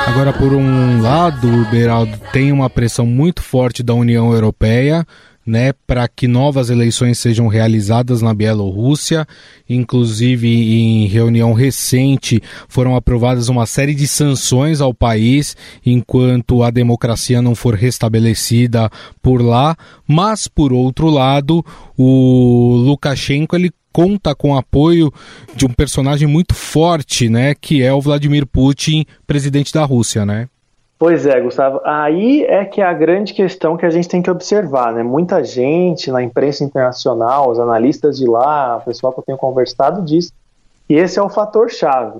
Agora, 0.08 0.32
por 0.32 0.52
um 0.54 1.02
lado, 1.02 1.46
o 1.46 1.64
Beraldo 1.70 2.18
tem 2.32 2.50
uma 2.50 2.70
pressão 2.70 3.06
muito 3.06 3.42
forte 3.42 3.82
da 3.82 3.94
União 3.94 4.32
Europeia 4.32 5.06
né, 5.46 5.72
para 5.86 6.08
que 6.08 6.26
novas 6.26 6.70
eleições 6.70 7.18
sejam 7.18 7.46
realizadas 7.46 8.20
na 8.20 8.34
Bielorrússia. 8.34 9.26
Inclusive, 9.68 10.48
em 10.48 11.06
reunião 11.06 11.52
recente, 11.52 12.42
foram 12.68 12.96
aprovadas 12.96 13.48
uma 13.48 13.64
série 13.64 13.94
de 13.94 14.08
sanções 14.08 14.80
ao 14.80 14.92
país 14.92 15.56
enquanto 15.84 16.62
a 16.62 16.70
democracia 16.70 17.40
não 17.40 17.54
for 17.54 17.74
restabelecida 17.74 18.90
por 19.22 19.40
lá. 19.40 19.76
Mas, 20.06 20.48
por 20.48 20.72
outro 20.72 21.08
lado, 21.08 21.64
o 21.96 22.76
Lukashenko 22.84 23.54
ele 23.54 23.70
conta 23.92 24.34
com 24.34 24.50
o 24.50 24.56
apoio 24.58 25.10
de 25.54 25.64
um 25.64 25.70
personagem 25.70 26.28
muito 26.28 26.54
forte, 26.54 27.30
né, 27.30 27.54
que 27.54 27.82
é 27.82 27.90
o 27.94 28.00
Vladimir 28.00 28.46
Putin, 28.46 29.06
presidente 29.26 29.72
da 29.72 29.84
Rússia, 29.84 30.26
né? 30.26 30.48
Pois 30.98 31.26
é, 31.26 31.38
Gustavo. 31.40 31.80
Aí 31.84 32.44
é 32.44 32.64
que 32.64 32.80
é 32.80 32.84
a 32.84 32.92
grande 32.92 33.34
questão 33.34 33.76
que 33.76 33.84
a 33.84 33.90
gente 33.90 34.08
tem 34.08 34.22
que 34.22 34.30
observar, 34.30 34.94
né? 34.94 35.02
Muita 35.02 35.44
gente 35.44 36.10
na 36.10 36.22
imprensa 36.22 36.64
internacional, 36.64 37.50
os 37.50 37.58
analistas 37.58 38.16
de 38.16 38.26
lá, 38.26 38.78
o 38.78 38.80
pessoal 38.80 39.12
que 39.12 39.20
eu 39.20 39.24
tenho 39.24 39.38
conversado 39.38 40.00
diz 40.02 40.32
que 40.88 40.94
esse 40.94 41.18
é 41.18 41.22
o 41.22 41.28
fator 41.28 41.70
chave. 41.70 42.18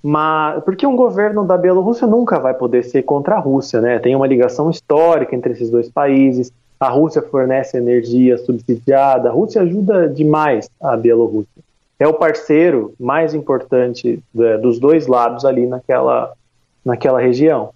Mas 0.00 0.62
porque 0.62 0.86
um 0.86 0.94
governo 0.94 1.44
da 1.44 1.58
Bielorrússia 1.58 2.06
nunca 2.06 2.38
vai 2.38 2.54
poder 2.54 2.84
ser 2.84 3.02
contra 3.02 3.36
a 3.36 3.40
Rússia, 3.40 3.80
né? 3.80 3.98
Tem 3.98 4.14
uma 4.14 4.26
ligação 4.26 4.70
histórica 4.70 5.34
entre 5.34 5.52
esses 5.52 5.68
dois 5.68 5.88
países. 5.88 6.52
A 6.78 6.88
Rússia 6.88 7.22
fornece 7.22 7.76
energia 7.76 8.38
subsidiada, 8.38 9.28
a 9.28 9.32
Rússia 9.32 9.62
ajuda 9.62 10.08
demais 10.08 10.68
a 10.80 10.96
Bielorrússia. 10.96 11.62
É 11.98 12.06
o 12.06 12.14
parceiro 12.14 12.94
mais 12.98 13.34
importante 13.34 14.22
né, 14.34 14.58
dos 14.58 14.80
dois 14.80 15.06
lados 15.06 15.44
ali 15.44 15.66
naquela, 15.66 16.32
naquela 16.84 17.20
região. 17.20 17.70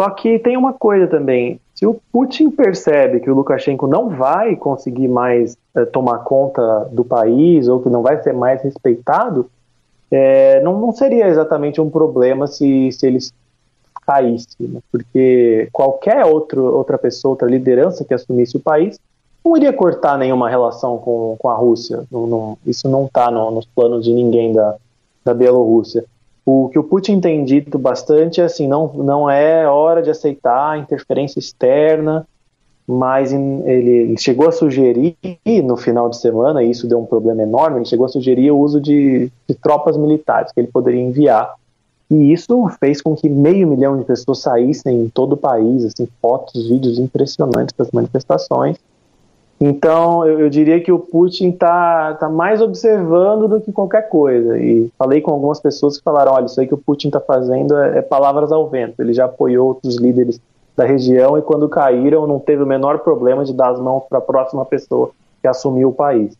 Só 0.00 0.08
que 0.08 0.38
tem 0.38 0.56
uma 0.56 0.72
coisa 0.72 1.06
também: 1.06 1.60
se 1.74 1.84
o 1.84 2.00
Putin 2.10 2.50
percebe 2.50 3.20
que 3.20 3.30
o 3.30 3.34
Lukashenko 3.34 3.86
não 3.86 4.08
vai 4.08 4.56
conseguir 4.56 5.08
mais 5.08 5.58
é, 5.76 5.84
tomar 5.84 6.20
conta 6.20 6.88
do 6.90 7.04
país 7.04 7.68
ou 7.68 7.80
que 7.80 7.90
não 7.90 8.00
vai 8.00 8.22
ser 8.22 8.32
mais 8.32 8.62
respeitado, 8.62 9.50
é, 10.10 10.58
não, 10.62 10.80
não, 10.80 10.90
seria 10.90 11.28
exatamente 11.28 11.82
um 11.82 11.90
problema 11.90 12.46
se, 12.46 12.90
se 12.92 13.06
eles 13.06 13.30
caísse, 14.06 14.56
né? 14.58 14.80
porque 14.90 15.68
qualquer 15.70 16.24
outro, 16.24 16.74
outra 16.74 16.96
pessoa, 16.96 17.32
outra 17.32 17.46
liderança 17.46 18.02
que 18.02 18.14
assumisse 18.14 18.56
o 18.56 18.60
país 18.60 18.98
não 19.44 19.54
iria 19.54 19.72
cortar 19.72 20.16
nenhuma 20.16 20.48
relação 20.48 20.96
com, 20.96 21.36
com 21.38 21.48
a 21.50 21.54
Rússia. 21.54 22.04
Não, 22.10 22.26
não, 22.26 22.58
isso 22.66 22.88
não 22.88 23.04
está 23.04 23.30
no, 23.30 23.50
nos 23.50 23.66
planos 23.66 24.06
de 24.06 24.14
ninguém 24.14 24.54
da, 24.54 24.76
da 25.22 25.34
Bielorrússia. 25.34 26.06
O 26.44 26.68
que 26.68 26.78
o 26.78 26.84
Putin 26.84 27.20
tem 27.20 27.44
dito 27.44 27.78
bastante 27.78 28.40
é 28.40 28.44
assim, 28.44 28.66
não, 28.66 28.92
não 28.94 29.30
é 29.30 29.68
hora 29.68 30.02
de 30.02 30.10
aceitar 30.10 30.78
interferência 30.78 31.38
externa, 31.38 32.26
mas 32.86 33.32
ele, 33.32 33.62
ele, 33.70 34.18
chegou 34.18 34.48
a 34.48 34.52
sugerir 34.52 35.16
no 35.64 35.76
final 35.76 36.08
de 36.08 36.16
semana, 36.16 36.62
e 36.62 36.70
isso 36.70 36.88
deu 36.88 36.98
um 36.98 37.06
problema 37.06 37.42
enorme, 37.42 37.78
ele 37.78 37.84
chegou 37.84 38.06
a 38.06 38.08
sugerir 38.08 38.50
o 38.50 38.58
uso 38.58 38.80
de, 38.80 39.30
de 39.48 39.54
tropas 39.54 39.96
militares 39.96 40.52
que 40.52 40.60
ele 40.60 40.68
poderia 40.68 41.00
enviar. 41.00 41.54
E 42.10 42.32
isso 42.32 42.68
fez 42.80 43.00
com 43.00 43.14
que 43.14 43.28
meio 43.28 43.68
milhão 43.68 43.96
de 43.96 44.04
pessoas 44.04 44.40
saíssem 44.40 45.02
em 45.02 45.08
todo 45.08 45.34
o 45.34 45.36
país, 45.36 45.84
assim, 45.84 46.08
fotos, 46.20 46.68
vídeos 46.68 46.98
impressionantes 46.98 47.72
das 47.78 47.92
manifestações. 47.92 48.76
Então, 49.62 50.26
eu, 50.26 50.40
eu, 50.40 50.48
diria 50.48 50.80
que 50.80 50.90
o 50.90 50.98
Putin 50.98 51.50
está 51.50 52.14
tá 52.14 52.30
mais 52.30 52.62
observando 52.62 53.46
do 53.46 53.60
que 53.60 53.70
qualquer 53.70 54.08
coisa. 54.08 54.58
E 54.58 54.90
falei 54.98 55.20
com 55.20 55.32
algumas 55.32 55.60
pessoas 55.60 55.98
que 55.98 56.02
falaram: 56.02 56.32
olha, 56.32 56.46
isso 56.46 56.58
aí 56.58 56.66
que 56.66 56.72
o 56.72 56.78
Putin 56.78 57.08
está 57.08 57.20
fazendo 57.20 57.76
é, 57.76 57.98
é, 57.98 58.02
palavras 58.02 58.50
ao 58.50 58.68
vento. 58.70 59.00
Ele 59.00 59.12
já 59.12 59.26
apoiou 59.26 59.68
outros 59.68 59.96
líderes 59.96 60.40
da 60.74 60.86
região 60.86 61.36
e, 61.36 61.42
quando 61.42 61.68
caíram, 61.68 62.26
não 62.26 62.38
teve 62.38 62.62
o 62.62 62.66
menor 62.66 63.00
problema 63.00 63.44
de 63.44 63.52
dar 63.52 63.68
as 63.68 63.78
mãos 63.78 64.04
para 64.08 64.16
a 64.16 64.22
próxima 64.22 64.64
pessoa 64.64 65.10
que 65.42 65.46
assumiu 65.46 65.90
o 65.90 65.94
país. 65.94 66.34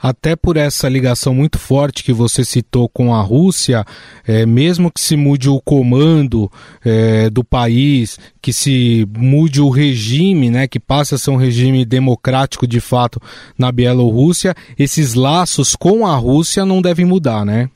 Até 0.00 0.36
por 0.36 0.56
essa 0.56 0.88
ligação 0.88 1.34
muito 1.34 1.58
forte 1.58 2.04
que 2.04 2.12
você 2.12 2.44
citou 2.44 2.88
com 2.88 3.14
a 3.14 3.20
Rússia, 3.20 3.84
é, 4.26 4.46
mesmo 4.46 4.90
que 4.90 5.00
se 5.00 5.16
mude 5.16 5.48
o 5.48 5.60
comando 5.60 6.50
é, 6.84 7.28
do 7.30 7.42
país, 7.42 8.18
que 8.40 8.52
se 8.52 9.08
mude 9.16 9.60
o 9.60 9.68
regime, 9.68 10.50
né, 10.50 10.66
que 10.66 10.80
passe 10.80 11.14
a 11.14 11.18
ser 11.18 11.30
um 11.30 11.36
regime 11.36 11.84
democrático 11.84 12.66
de 12.66 12.80
fato 12.80 13.20
na 13.58 13.72
Bielorrússia, 13.72 14.54
esses 14.78 15.14
laços 15.14 15.74
com 15.74 16.06
a 16.06 16.16
Rússia 16.16 16.64
não 16.64 16.80
devem 16.80 17.04
mudar, 17.04 17.44
né? 17.44 17.68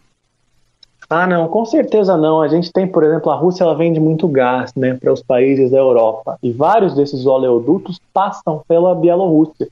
Ah, 1.10 1.26
não, 1.26 1.48
com 1.48 1.64
certeza 1.64 2.18
não. 2.18 2.42
A 2.42 2.48
gente 2.48 2.70
tem, 2.70 2.86
por 2.86 3.02
exemplo, 3.02 3.30
a 3.30 3.34
Rússia 3.34 3.64
ela 3.64 3.74
vende 3.74 3.98
muito 3.98 4.28
gás 4.28 4.74
né, 4.74 4.92
para 4.94 5.10
os 5.10 5.22
países 5.22 5.70
da 5.70 5.78
Europa 5.78 6.38
e 6.42 6.52
vários 6.52 6.94
desses 6.94 7.24
oleodutos 7.24 7.98
passam 8.12 8.62
pela 8.68 8.94
Bielorrússia. 8.94 9.68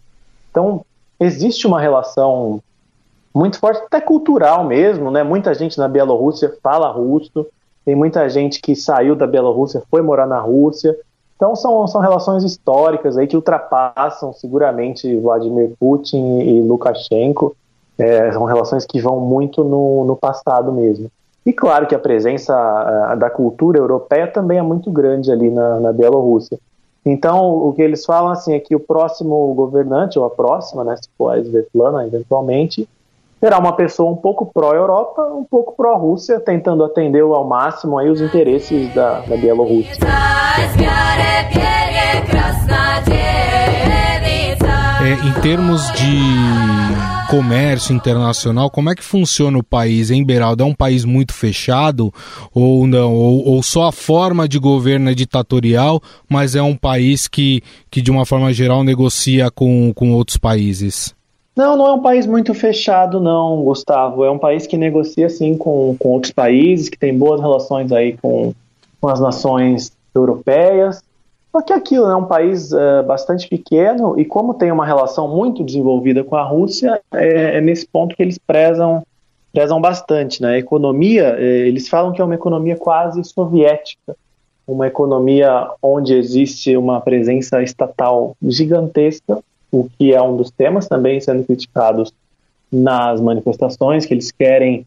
Então, 0.51 0.83
existe 1.19 1.67
uma 1.67 1.81
relação 1.81 2.63
muito 3.35 3.59
forte, 3.59 3.83
até 3.85 4.01
cultural 4.01 4.65
mesmo, 4.65 5.11
né? 5.11 5.23
Muita 5.23 5.55
gente 5.55 5.79
na 5.79 5.89
Bielorrússia 5.89 6.55
fala 6.63 6.91
russo, 6.91 7.47
tem 7.85 7.95
muita 7.95 8.29
gente 8.29 8.61
que 8.61 8.75
saiu 8.75 9.15
da 9.15 9.27
Bielorrússia, 9.27 9.83
foi 9.91 10.03
morar 10.03 10.27
na 10.27 10.41
Rússia. 10.41 10.97
Então 11.37 11.55
são, 11.55 11.87
são 11.87 12.01
relações 12.01 12.43
históricas 12.43 13.17
aí 13.17 13.27
que 13.27 13.37
ultrapassam 13.37 14.33
seguramente 14.33 15.15
Vladimir 15.21 15.75
Putin 15.79 16.41
e 16.41 16.63
Lukashenko. 16.63 17.55
É, 17.99 18.33
são 18.33 18.45
relações 18.45 18.85
que 18.85 19.01
vão 19.01 19.21
muito 19.21 19.63
no, 19.63 20.05
no 20.05 20.17
passado 20.17 20.73
mesmo. 20.73 21.11
E 21.45 21.53
claro 21.53 21.87
que 21.87 21.95
a 21.95 21.99
presença 21.99 22.55
a, 22.55 23.15
da 23.15 23.31
cultura 23.31 23.79
europeia 23.79 24.27
também 24.27 24.59
é 24.59 24.63
muito 24.63 24.91
grande 24.91 25.31
ali 25.31 25.49
na, 25.49 25.79
na 25.79 25.93
Bielorrússia. 25.93 26.59
Então, 27.07 27.55
o 27.55 27.73
que 27.73 27.81
eles 27.81 28.05
falam 28.05 28.33
assim 28.33 28.53
é 28.53 28.59
que 28.59 28.75
o 28.75 28.81
próximo 28.81 29.55
governante, 29.55 30.19
ou 30.19 30.25
a 30.25 30.31
próxima, 30.31 30.83
né, 30.83 30.97
se 30.97 31.09
for 31.17 31.33
a 31.33 31.39
Svetlana, 31.39 32.05
eventualmente, 32.05 32.89
será 33.39 33.59
uma 33.59 33.73
pessoa 33.75 34.11
um 34.11 34.17
pouco 34.17 34.45
pró-Europa, 34.47 35.23
um 35.27 35.45
pouco 35.45 35.73
pró-Rússia, 35.77 36.41
tentando 36.41 36.83
atender 36.85 37.23
ao 37.23 37.45
máximo 37.45 37.97
aí 37.97 38.11
os 38.11 38.21
interesses 38.21 38.93
da, 38.93 39.21
da 39.21 39.37
Bielorrússia. 39.37 40.05
É, 45.01 45.13
em 45.13 45.41
termos 45.41 45.93
de 45.93 46.86
comércio 47.27 47.95
internacional, 47.95 48.71
como 48.71 48.91
é 48.91 48.95
que 48.95 49.03
funciona 49.03 49.59
o 49.59 49.63
país, 49.63 50.11
hein, 50.11 50.25
Beraldo? 50.25 50.63
É 50.63 50.67
um 50.67 50.75
país 50.75 51.05
muito 51.05 51.35
fechado 51.35 52.13
ou 52.55 52.87
não? 52.87 53.15
Ou, 53.15 53.47
ou, 53.49 53.63
só 53.63 53.89
a 53.89 53.93
forma 53.93 54.49
de 54.49 54.59
governo 54.59 55.11
é 55.11 55.15
ditatorial, 55.15 56.01
mas 56.29 56.55
é 56.55 56.63
um 56.63 56.77
país 56.77 57.27
que, 57.29 57.63
que 57.91 58.01
de 58.01 58.11
uma 58.11 58.25
forma 58.25 58.53
geral, 58.53 58.85
negocia 58.85 59.51
com, 59.51 59.93
com 59.95 60.13
outros 60.13 60.37
países? 60.37 61.15
Não, 61.57 61.77
não 61.77 61.87
é 61.87 61.93
um 61.95 62.03
país 62.03 62.27
muito 62.27 62.53
fechado, 62.53 63.19
não, 63.19 63.63
Gustavo. 63.63 64.25
É 64.25 64.31
um 64.31 64.39
país 64.39 64.67
que 64.67 64.77
negocia, 64.77 65.29
sim, 65.29 65.57
com, 65.57 65.97
com 65.99 66.11
outros 66.11 66.33
países, 66.33 66.89
que 66.89 66.99
tem 66.99 67.17
boas 67.17 67.41
relações 67.41 67.91
aí 67.93 68.17
com, 68.21 68.53
com 69.01 69.09
as 69.09 69.21
nações 69.21 69.91
europeias. 70.15 71.03
Só 71.57 71.63
que 71.63 71.73
aquilo 71.73 72.05
é 72.05 72.09
né, 72.09 72.15
um 72.15 72.27
país 72.27 72.71
uh, 72.71 73.03
bastante 73.07 73.49
pequeno 73.49 74.21
e 74.21 74.27
como 74.27 74.53
tem 74.53 74.71
uma 74.71 74.85
relação 74.85 75.27
muito 75.27 75.65
desenvolvida 75.65 76.23
com 76.23 76.37
a 76.37 76.43
Rússia, 76.43 77.01
é, 77.15 77.57
é 77.57 77.61
nesse 77.63 77.87
ponto 77.87 78.15
que 78.15 78.23
eles 78.23 78.37
prezam, 78.37 79.03
prezam 79.55 79.81
bastante. 79.81 80.43
Né? 80.43 80.51
A 80.51 80.59
economia, 80.59 81.35
eh, 81.39 81.67
eles 81.67 81.89
falam 81.89 82.13
que 82.13 82.21
é 82.21 82.25
uma 82.25 82.35
economia 82.35 82.77
quase 82.77 83.25
soviética, 83.25 84.15
uma 84.69 84.87
economia 84.87 85.67
onde 85.83 86.13
existe 86.13 86.77
uma 86.77 87.01
presença 87.01 87.63
estatal 87.63 88.37
gigantesca, 88.43 89.43
o 89.73 89.89
que 89.99 90.13
é 90.13 90.21
um 90.21 90.37
dos 90.37 90.51
temas 90.51 90.87
também 90.87 91.23
sendo 91.23 91.43
criticados 91.43 92.13
nas 92.71 93.19
manifestações, 93.19 94.05
que 94.05 94.13
eles 94.13 94.31
querem 94.31 94.85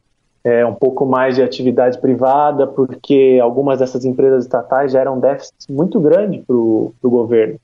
é, 0.49 0.65
um 0.65 0.73
pouco 0.73 1.05
mais 1.05 1.35
de 1.35 1.43
atividade 1.43 1.99
privada, 1.99 2.65
porque 2.65 3.39
algumas 3.41 3.79
dessas 3.79 4.03
empresas 4.03 4.45
estatais 4.45 4.91
geram 4.91 5.19
déficit 5.19 5.71
muito 5.71 5.99
grande 5.99 6.39
para 6.39 6.55
o 6.55 6.93
governo. 7.03 7.59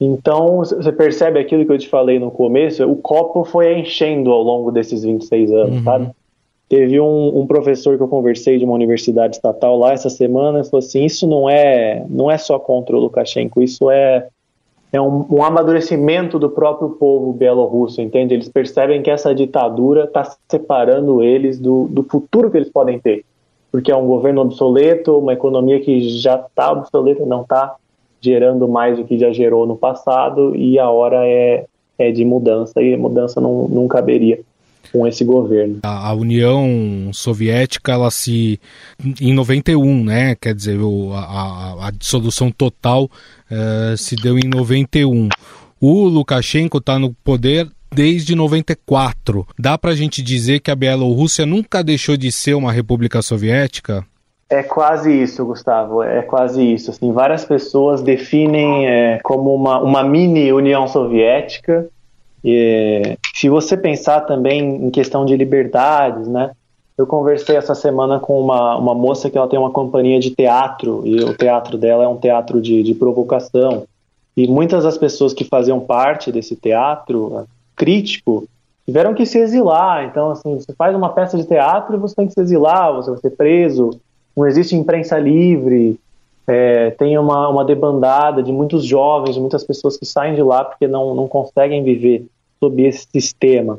Então, 0.00 0.58
você 0.58 0.92
percebe 0.92 1.38
aquilo 1.38 1.64
que 1.64 1.72
eu 1.72 1.78
te 1.78 1.88
falei 1.88 2.18
no 2.18 2.30
começo, 2.30 2.84
o 2.84 2.96
copo 2.96 3.44
foi 3.44 3.78
enchendo 3.78 4.30
ao 4.30 4.42
longo 4.42 4.70
desses 4.70 5.02
26 5.02 5.52
anos, 5.52 5.76
uhum. 5.76 5.84
sabe? 5.84 6.10
Teve 6.68 7.00
um, 7.00 7.40
um, 7.40 7.46
professor 7.46 7.96
que 7.96 8.02
eu 8.02 8.08
conversei 8.08 8.58
de 8.58 8.64
uma 8.64 8.74
universidade 8.74 9.36
estatal 9.36 9.78
lá 9.78 9.92
essa 9.92 10.10
semana, 10.10 10.64
falou 10.64 10.84
assim, 10.84 11.04
isso 11.04 11.26
não 11.26 11.48
é, 11.48 12.04
não 12.10 12.30
é 12.30 12.36
só 12.36 12.58
contra 12.58 12.96
o 12.96 13.00
Lukashenko, 13.00 13.62
isso 13.62 13.90
é 13.90 14.26
é 14.92 15.00
um, 15.00 15.26
um, 15.30 15.42
amadurecimento 15.42 16.38
do 16.38 16.48
próprio 16.48 16.90
povo 16.90 17.32
bielorrusso, 17.32 18.00
entende? 18.00 18.34
Eles 18.34 18.48
percebem 18.48 19.02
que 19.02 19.10
essa 19.10 19.34
ditadura 19.34 20.04
está 20.04 20.36
separando 20.48 21.22
eles 21.22 21.58
do, 21.58 21.86
do 21.88 22.02
futuro 22.02 22.50
que 22.50 22.56
eles 22.56 22.70
podem 22.70 22.98
ter, 22.98 23.24
porque 23.70 23.90
é 23.90 23.96
um 23.96 24.06
governo 24.06 24.42
obsoleto, 24.42 25.18
uma 25.18 25.32
economia 25.32 25.80
que 25.80 26.08
já 26.08 26.36
está 26.36 26.72
obsoleta, 26.72 27.26
não 27.26 27.42
está 27.42 27.76
gerando 28.20 28.66
mais 28.68 28.96
do 28.96 29.04
que 29.04 29.18
já 29.18 29.30
gerou 29.32 29.66
no 29.66 29.76
passado, 29.76 30.54
e 30.56 30.78
a 30.78 30.88
hora 30.88 31.26
é, 31.26 31.66
é 31.98 32.10
de 32.10 32.24
mudança, 32.24 32.80
e 32.82 32.96
mudança 32.96 33.40
não, 33.40 33.68
não 33.68 33.86
caberia 33.88 34.40
com 34.92 35.06
esse 35.06 35.24
governo. 35.24 35.80
A, 35.82 36.08
a, 36.08 36.14
União 36.14 37.10
Soviética, 37.12 37.92
ela 37.92 38.10
se. 38.10 38.60
em 39.20 39.32
91, 39.32 40.04
né? 40.04 40.34
Quer 40.34 40.54
dizer, 40.54 40.80
o, 40.80 41.12
a, 41.12 41.88
a, 41.88 41.90
dissolução 41.90 42.50
total 42.50 43.04
uh, 43.04 43.96
se 43.96 44.16
deu 44.16 44.38
em 44.38 44.48
91. 44.48 45.28
O 45.80 46.04
Lukashenko 46.04 46.78
está 46.78 46.98
no 46.98 47.12
poder 47.12 47.68
desde 47.94 48.34
94. 48.34 49.46
Dá 49.58 49.78
para 49.78 49.92
a 49.92 49.94
gente 49.94 50.22
dizer 50.22 50.60
que 50.60 50.70
a 50.70 50.76
Bielorrússia 50.76 51.46
nunca 51.46 51.82
deixou 51.82 52.16
de 52.16 52.30
ser 52.32 52.54
uma 52.54 52.72
república 52.72 53.22
soviética? 53.22 54.04
É 54.48 54.62
quase 54.62 55.12
isso, 55.12 55.44
Gustavo. 55.44 56.02
É 56.02 56.22
quase 56.22 56.62
isso. 56.62 56.90
Assim, 56.90 57.12
várias 57.12 57.44
pessoas 57.44 58.00
definem 58.00 58.86
é, 58.86 59.18
como 59.22 59.54
uma, 59.54 59.80
uma 59.82 60.04
mini 60.04 60.52
União 60.52 60.86
Soviética 60.86 61.88
e, 62.48 63.18
se 63.34 63.48
você 63.48 63.76
pensar 63.76 64.20
também 64.20 64.86
em 64.86 64.88
questão 64.88 65.26
de 65.26 65.36
liberdades, 65.36 66.28
né? 66.28 66.52
Eu 66.96 67.04
conversei 67.04 67.56
essa 67.56 67.74
semana 67.74 68.20
com 68.20 68.40
uma, 68.40 68.76
uma 68.76 68.94
moça 68.94 69.28
que 69.28 69.36
ela 69.36 69.48
tem 69.48 69.58
uma 69.58 69.72
companhia 69.72 70.20
de 70.20 70.30
teatro 70.30 71.02
e 71.04 71.16
o 71.24 71.36
teatro 71.36 71.76
dela 71.76 72.04
é 72.04 72.08
um 72.08 72.16
teatro 72.16 72.60
de, 72.62 72.84
de 72.84 72.94
provocação. 72.94 73.82
E 74.36 74.46
muitas 74.46 74.84
das 74.84 74.96
pessoas 74.96 75.34
que 75.34 75.42
faziam 75.42 75.80
parte 75.80 76.30
desse 76.30 76.54
teatro 76.54 77.46
crítico 77.74 78.48
tiveram 78.86 79.12
que 79.12 79.26
se 79.26 79.38
exilar. 79.38 80.04
Então, 80.04 80.30
assim, 80.30 80.54
você 80.54 80.72
faz 80.72 80.94
uma 80.94 81.08
peça 81.08 81.36
de 81.36 81.44
teatro 81.44 81.96
e 81.96 81.98
você 81.98 82.14
tem 82.14 82.28
que 82.28 82.32
se 82.32 82.40
exilar, 82.40 82.94
você 82.94 83.10
vai 83.10 83.18
ser 83.18 83.30
preso, 83.30 83.90
não 84.36 84.46
existe 84.46 84.76
imprensa 84.76 85.18
livre, 85.18 85.98
é, 86.46 86.90
tem 86.92 87.18
uma, 87.18 87.48
uma 87.48 87.64
debandada 87.64 88.40
de 88.40 88.52
muitos 88.52 88.84
jovens, 88.84 89.34
de 89.34 89.40
muitas 89.40 89.64
pessoas 89.64 89.96
que 89.96 90.06
saem 90.06 90.36
de 90.36 90.42
lá 90.42 90.64
porque 90.64 90.86
não, 90.86 91.12
não 91.12 91.26
conseguem 91.26 91.82
viver 91.82 92.24
sob 92.60 92.82
esse 92.82 93.06
sistema. 93.12 93.78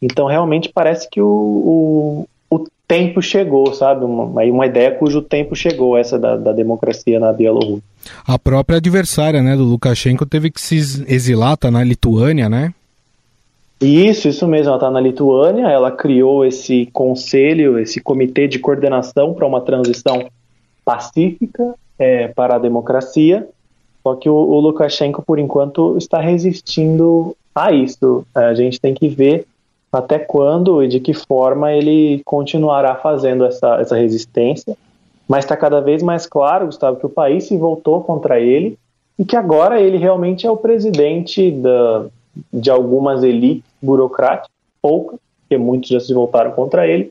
Então, 0.00 0.26
realmente 0.26 0.70
parece 0.72 1.08
que 1.08 1.20
o, 1.20 2.26
o, 2.50 2.56
o 2.56 2.66
tempo 2.86 3.22
chegou, 3.22 3.72
sabe? 3.72 4.04
Uma, 4.04 4.42
uma 4.42 4.66
ideia 4.66 4.92
cujo 4.92 5.22
tempo 5.22 5.56
chegou, 5.56 5.96
essa 5.96 6.18
da, 6.18 6.36
da 6.36 6.52
democracia 6.52 7.18
na 7.18 7.32
Bielorrússia. 7.32 7.82
A 8.26 8.38
própria 8.38 8.76
adversária 8.76 9.42
né, 9.42 9.56
do 9.56 9.64
Lukashenko 9.64 10.26
teve 10.26 10.50
que 10.50 10.60
se 10.60 10.76
exilar, 11.08 11.56
tá 11.56 11.70
na 11.70 11.82
Lituânia, 11.82 12.48
né? 12.48 12.74
Isso, 13.80 14.28
isso 14.28 14.46
mesmo, 14.46 14.68
ela 14.68 14.76
está 14.76 14.90
na 14.90 15.00
Lituânia, 15.00 15.66
ela 15.68 15.90
criou 15.90 16.44
esse 16.44 16.86
conselho, 16.92 17.78
esse 17.78 18.00
comitê 18.00 18.46
de 18.46 18.58
coordenação 18.58 19.34
para 19.34 19.46
uma 19.46 19.60
transição 19.60 20.26
pacífica 20.84 21.74
é, 21.98 22.28
para 22.28 22.56
a 22.56 22.58
democracia, 22.58 23.46
só 24.02 24.14
que 24.14 24.28
o, 24.28 24.34
o 24.34 24.60
Lukashenko, 24.60 25.22
por 25.22 25.38
enquanto, 25.38 25.96
está 25.96 26.20
resistindo 26.20 27.36
a 27.54 27.72
isso. 27.72 28.26
A 28.34 28.54
gente 28.54 28.80
tem 28.80 28.94
que 28.94 29.08
ver 29.08 29.46
até 29.92 30.18
quando 30.18 30.82
e 30.82 30.88
de 30.88 30.98
que 30.98 31.14
forma 31.14 31.72
ele 31.72 32.20
continuará 32.24 32.96
fazendo 32.96 33.44
essa, 33.44 33.80
essa 33.80 33.96
resistência. 33.96 34.76
Mas 35.28 35.44
está 35.44 35.56
cada 35.56 35.80
vez 35.80 36.02
mais 36.02 36.26
claro, 36.26 36.66
Gustavo, 36.66 36.98
que 36.98 37.06
o 37.06 37.10
país 37.10 37.44
se 37.44 37.56
voltou 37.56 38.02
contra 38.02 38.40
ele 38.40 38.78
e 39.18 39.24
que 39.24 39.36
agora 39.36 39.80
ele 39.80 39.96
realmente 39.96 40.46
é 40.46 40.50
o 40.50 40.56
presidente 40.56 41.50
da, 41.50 42.06
de 42.52 42.70
algumas 42.70 43.22
elites 43.22 43.64
burocráticas, 43.80 44.50
poucas, 44.82 45.18
porque 45.40 45.56
muitos 45.56 45.88
já 45.88 46.00
se 46.00 46.12
voltaram 46.12 46.50
contra 46.52 46.86
ele, 46.86 47.10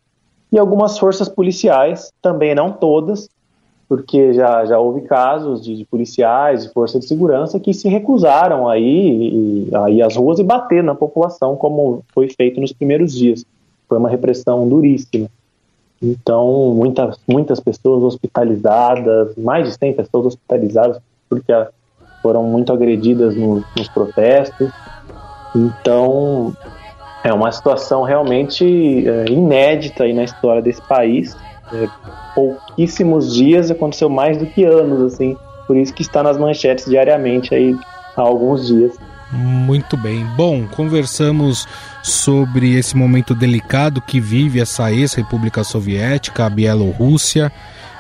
e 0.51 0.59
algumas 0.59 0.99
forças 0.99 1.29
policiais, 1.29 2.11
também 2.21 2.53
não 2.53 2.71
todas, 2.71 3.29
porque 3.87 4.33
já, 4.33 4.65
já 4.65 4.79
houve 4.79 5.01
casos 5.01 5.63
de, 5.63 5.75
de 5.75 5.85
policiais, 5.85 6.63
de 6.63 6.73
força 6.73 6.99
de 6.99 7.05
segurança 7.05 7.59
que 7.59 7.73
se 7.73 7.87
recusaram 7.87 8.67
a 8.67 8.77
ir, 8.79 9.69
a 9.75 9.89
ir 9.89 10.01
às 10.01 10.15
ruas 10.15 10.39
e 10.39 10.43
bater 10.43 10.83
na 10.83 10.95
população, 10.95 11.55
como 11.55 12.03
foi 12.13 12.29
feito 12.29 12.59
nos 12.59 12.73
primeiros 12.73 13.13
dias. 13.13 13.45
Foi 13.87 13.97
uma 13.97 14.09
repressão 14.09 14.67
duríssima. 14.67 15.27
Então, 16.01 16.73
muitas, 16.75 17.19
muitas 17.27 17.59
pessoas 17.59 18.03
hospitalizadas, 18.03 19.35
mais 19.37 19.67
de 19.67 19.73
100 19.75 19.93
pessoas 19.93 20.25
hospitalizadas, 20.27 20.99
porque 21.29 21.53
foram 22.21 22.43
muito 22.43 22.73
agredidas 22.73 23.35
no, 23.35 23.63
nos 23.77 23.87
protestos. 23.89 24.71
Então, 25.55 26.53
É 27.23 27.31
uma 27.31 27.51
situação 27.53 28.03
realmente 28.03 29.07
é, 29.07 29.31
inédita 29.31 30.03
aí 30.03 30.13
na 30.13 30.25
história 30.25 30.61
desse 30.61 30.81
país. 30.81 31.37
É, 31.71 31.87
pouquíssimos 32.35 33.33
dias 33.33 33.71
aconteceu 33.71 34.09
mais 34.09 34.37
do 34.37 34.45
que 34.45 34.63
anos, 34.63 35.13
assim. 35.13 35.37
Por 35.65 35.77
isso 35.77 35.93
que 35.93 36.01
está 36.01 36.21
nas 36.21 36.37
manchetes 36.37 36.85
diariamente 36.85 37.55
aí 37.55 37.75
há 38.15 38.21
alguns 38.21 38.67
dias. 38.67 38.97
Muito 39.31 39.97
bem. 39.97 40.25
Bom, 40.37 40.67
conversamos 40.67 41.67
sobre 42.03 42.75
esse 42.77 42.95
momento 42.95 43.33
delicado 43.33 44.01
que 44.01 44.19
vive 44.19 44.59
essa 44.59 44.91
ex-república 44.91 45.63
soviética, 45.63 46.45
a 46.45 46.49
Bielorrússia, 46.49 47.51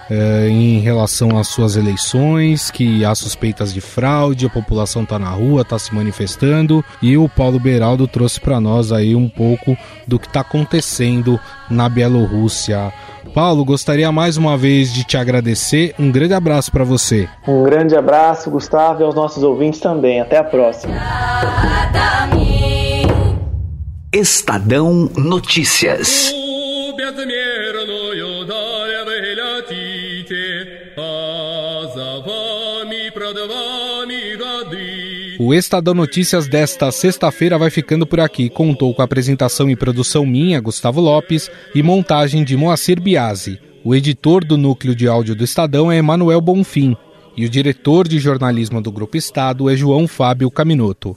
eh, 0.09 0.47
em 0.49 0.79
relação 0.79 1.39
às 1.39 1.47
suas 1.47 1.75
eleições, 1.75 2.69
que 2.69 3.03
há 3.03 3.15
suspeitas 3.15 3.73
de 3.73 3.81
fraude, 3.81 4.45
a 4.45 4.49
população 4.49 5.03
está 5.03 5.17
na 5.17 5.29
rua, 5.29 5.61
está 5.61 5.79
se 5.79 5.95
manifestando, 5.95 6.85
e 7.01 7.17
o 7.17 7.27
Paulo 7.27 7.59
Beraldo 7.59 8.07
trouxe 8.07 8.39
para 8.39 8.59
nós 8.59 8.91
aí 8.91 9.15
um 9.15 9.27
pouco 9.27 9.75
do 10.07 10.19
que 10.19 10.27
está 10.27 10.41
acontecendo 10.41 11.39
na 11.67 11.89
Bielorrússia. 11.89 12.93
Paulo, 13.33 13.63
gostaria 13.63 14.11
mais 14.11 14.37
uma 14.37 14.57
vez 14.57 14.93
de 14.93 15.03
te 15.03 15.17
agradecer. 15.17 15.95
Um 15.99 16.11
grande 16.11 16.33
abraço 16.33 16.71
para 16.71 16.83
você. 16.83 17.27
Um 17.47 17.63
grande 17.63 17.95
abraço, 17.95 18.49
Gustavo, 18.49 19.01
e 19.01 19.03
aos 19.03 19.15
nossos 19.15 19.43
ouvintes 19.43 19.79
também. 19.79 20.21
Até 20.21 20.37
a 20.37 20.43
próxima. 20.43 20.93
Estadão 24.11 25.09
Notícias. 25.17 26.42
O 35.53 35.55
Estadão 35.55 35.93
Notícias 35.93 36.47
desta 36.47 36.91
sexta-feira 36.91 37.59
vai 37.59 37.69
ficando 37.69 38.07
por 38.07 38.19
aqui. 38.19 38.49
Contou 38.49 38.91
com 38.91 39.03
a 39.03 39.05
apresentação 39.05 39.69
e 39.69 39.75
produção 39.75 40.25
minha, 40.25 40.59
Gustavo 40.59 40.99
Lopes, 40.99 41.47
e 41.75 41.83
montagem 41.83 42.43
de 42.43 42.57
Moacir 42.57 42.99
Biasi. 42.99 43.59
O 43.83 43.93
editor 43.93 44.43
do 44.43 44.57
núcleo 44.57 44.95
de 44.95 45.07
áudio 45.07 45.35
do 45.35 45.43
Estadão 45.43 45.91
é 45.91 45.97
Emanuel 45.97 46.41
Bonfim 46.41 46.97
e 47.37 47.45
o 47.45 47.49
diretor 47.49 48.07
de 48.07 48.17
jornalismo 48.17 48.81
do 48.81 48.91
Grupo 48.91 49.15
Estado 49.15 49.69
é 49.69 49.75
João 49.75 50.07
Fábio 50.07 50.49
Caminoto. 50.49 51.15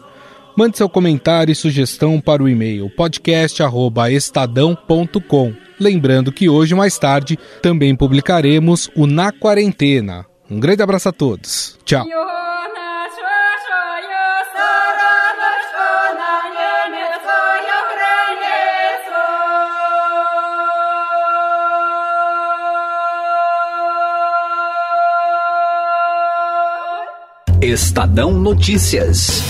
Mande 0.54 0.76
seu 0.76 0.86
comentário 0.86 1.50
e 1.50 1.54
sugestão 1.54 2.20
para 2.20 2.42
o 2.42 2.48
e-mail 2.48 2.90
podcast@estadão.com. 2.90 5.54
Lembrando 5.80 6.30
que 6.30 6.46
hoje 6.46 6.74
mais 6.74 6.98
tarde 6.98 7.38
também 7.62 7.96
publicaremos 7.96 8.90
o 8.94 9.06
Na 9.06 9.32
Quarentena. 9.32 10.26
Um 10.50 10.60
grande 10.60 10.82
abraço 10.82 11.08
a 11.08 11.12
todos. 11.12 11.78
Tchau. 11.86 12.04
Estadão 27.66 28.32
Notícias. 28.32 29.42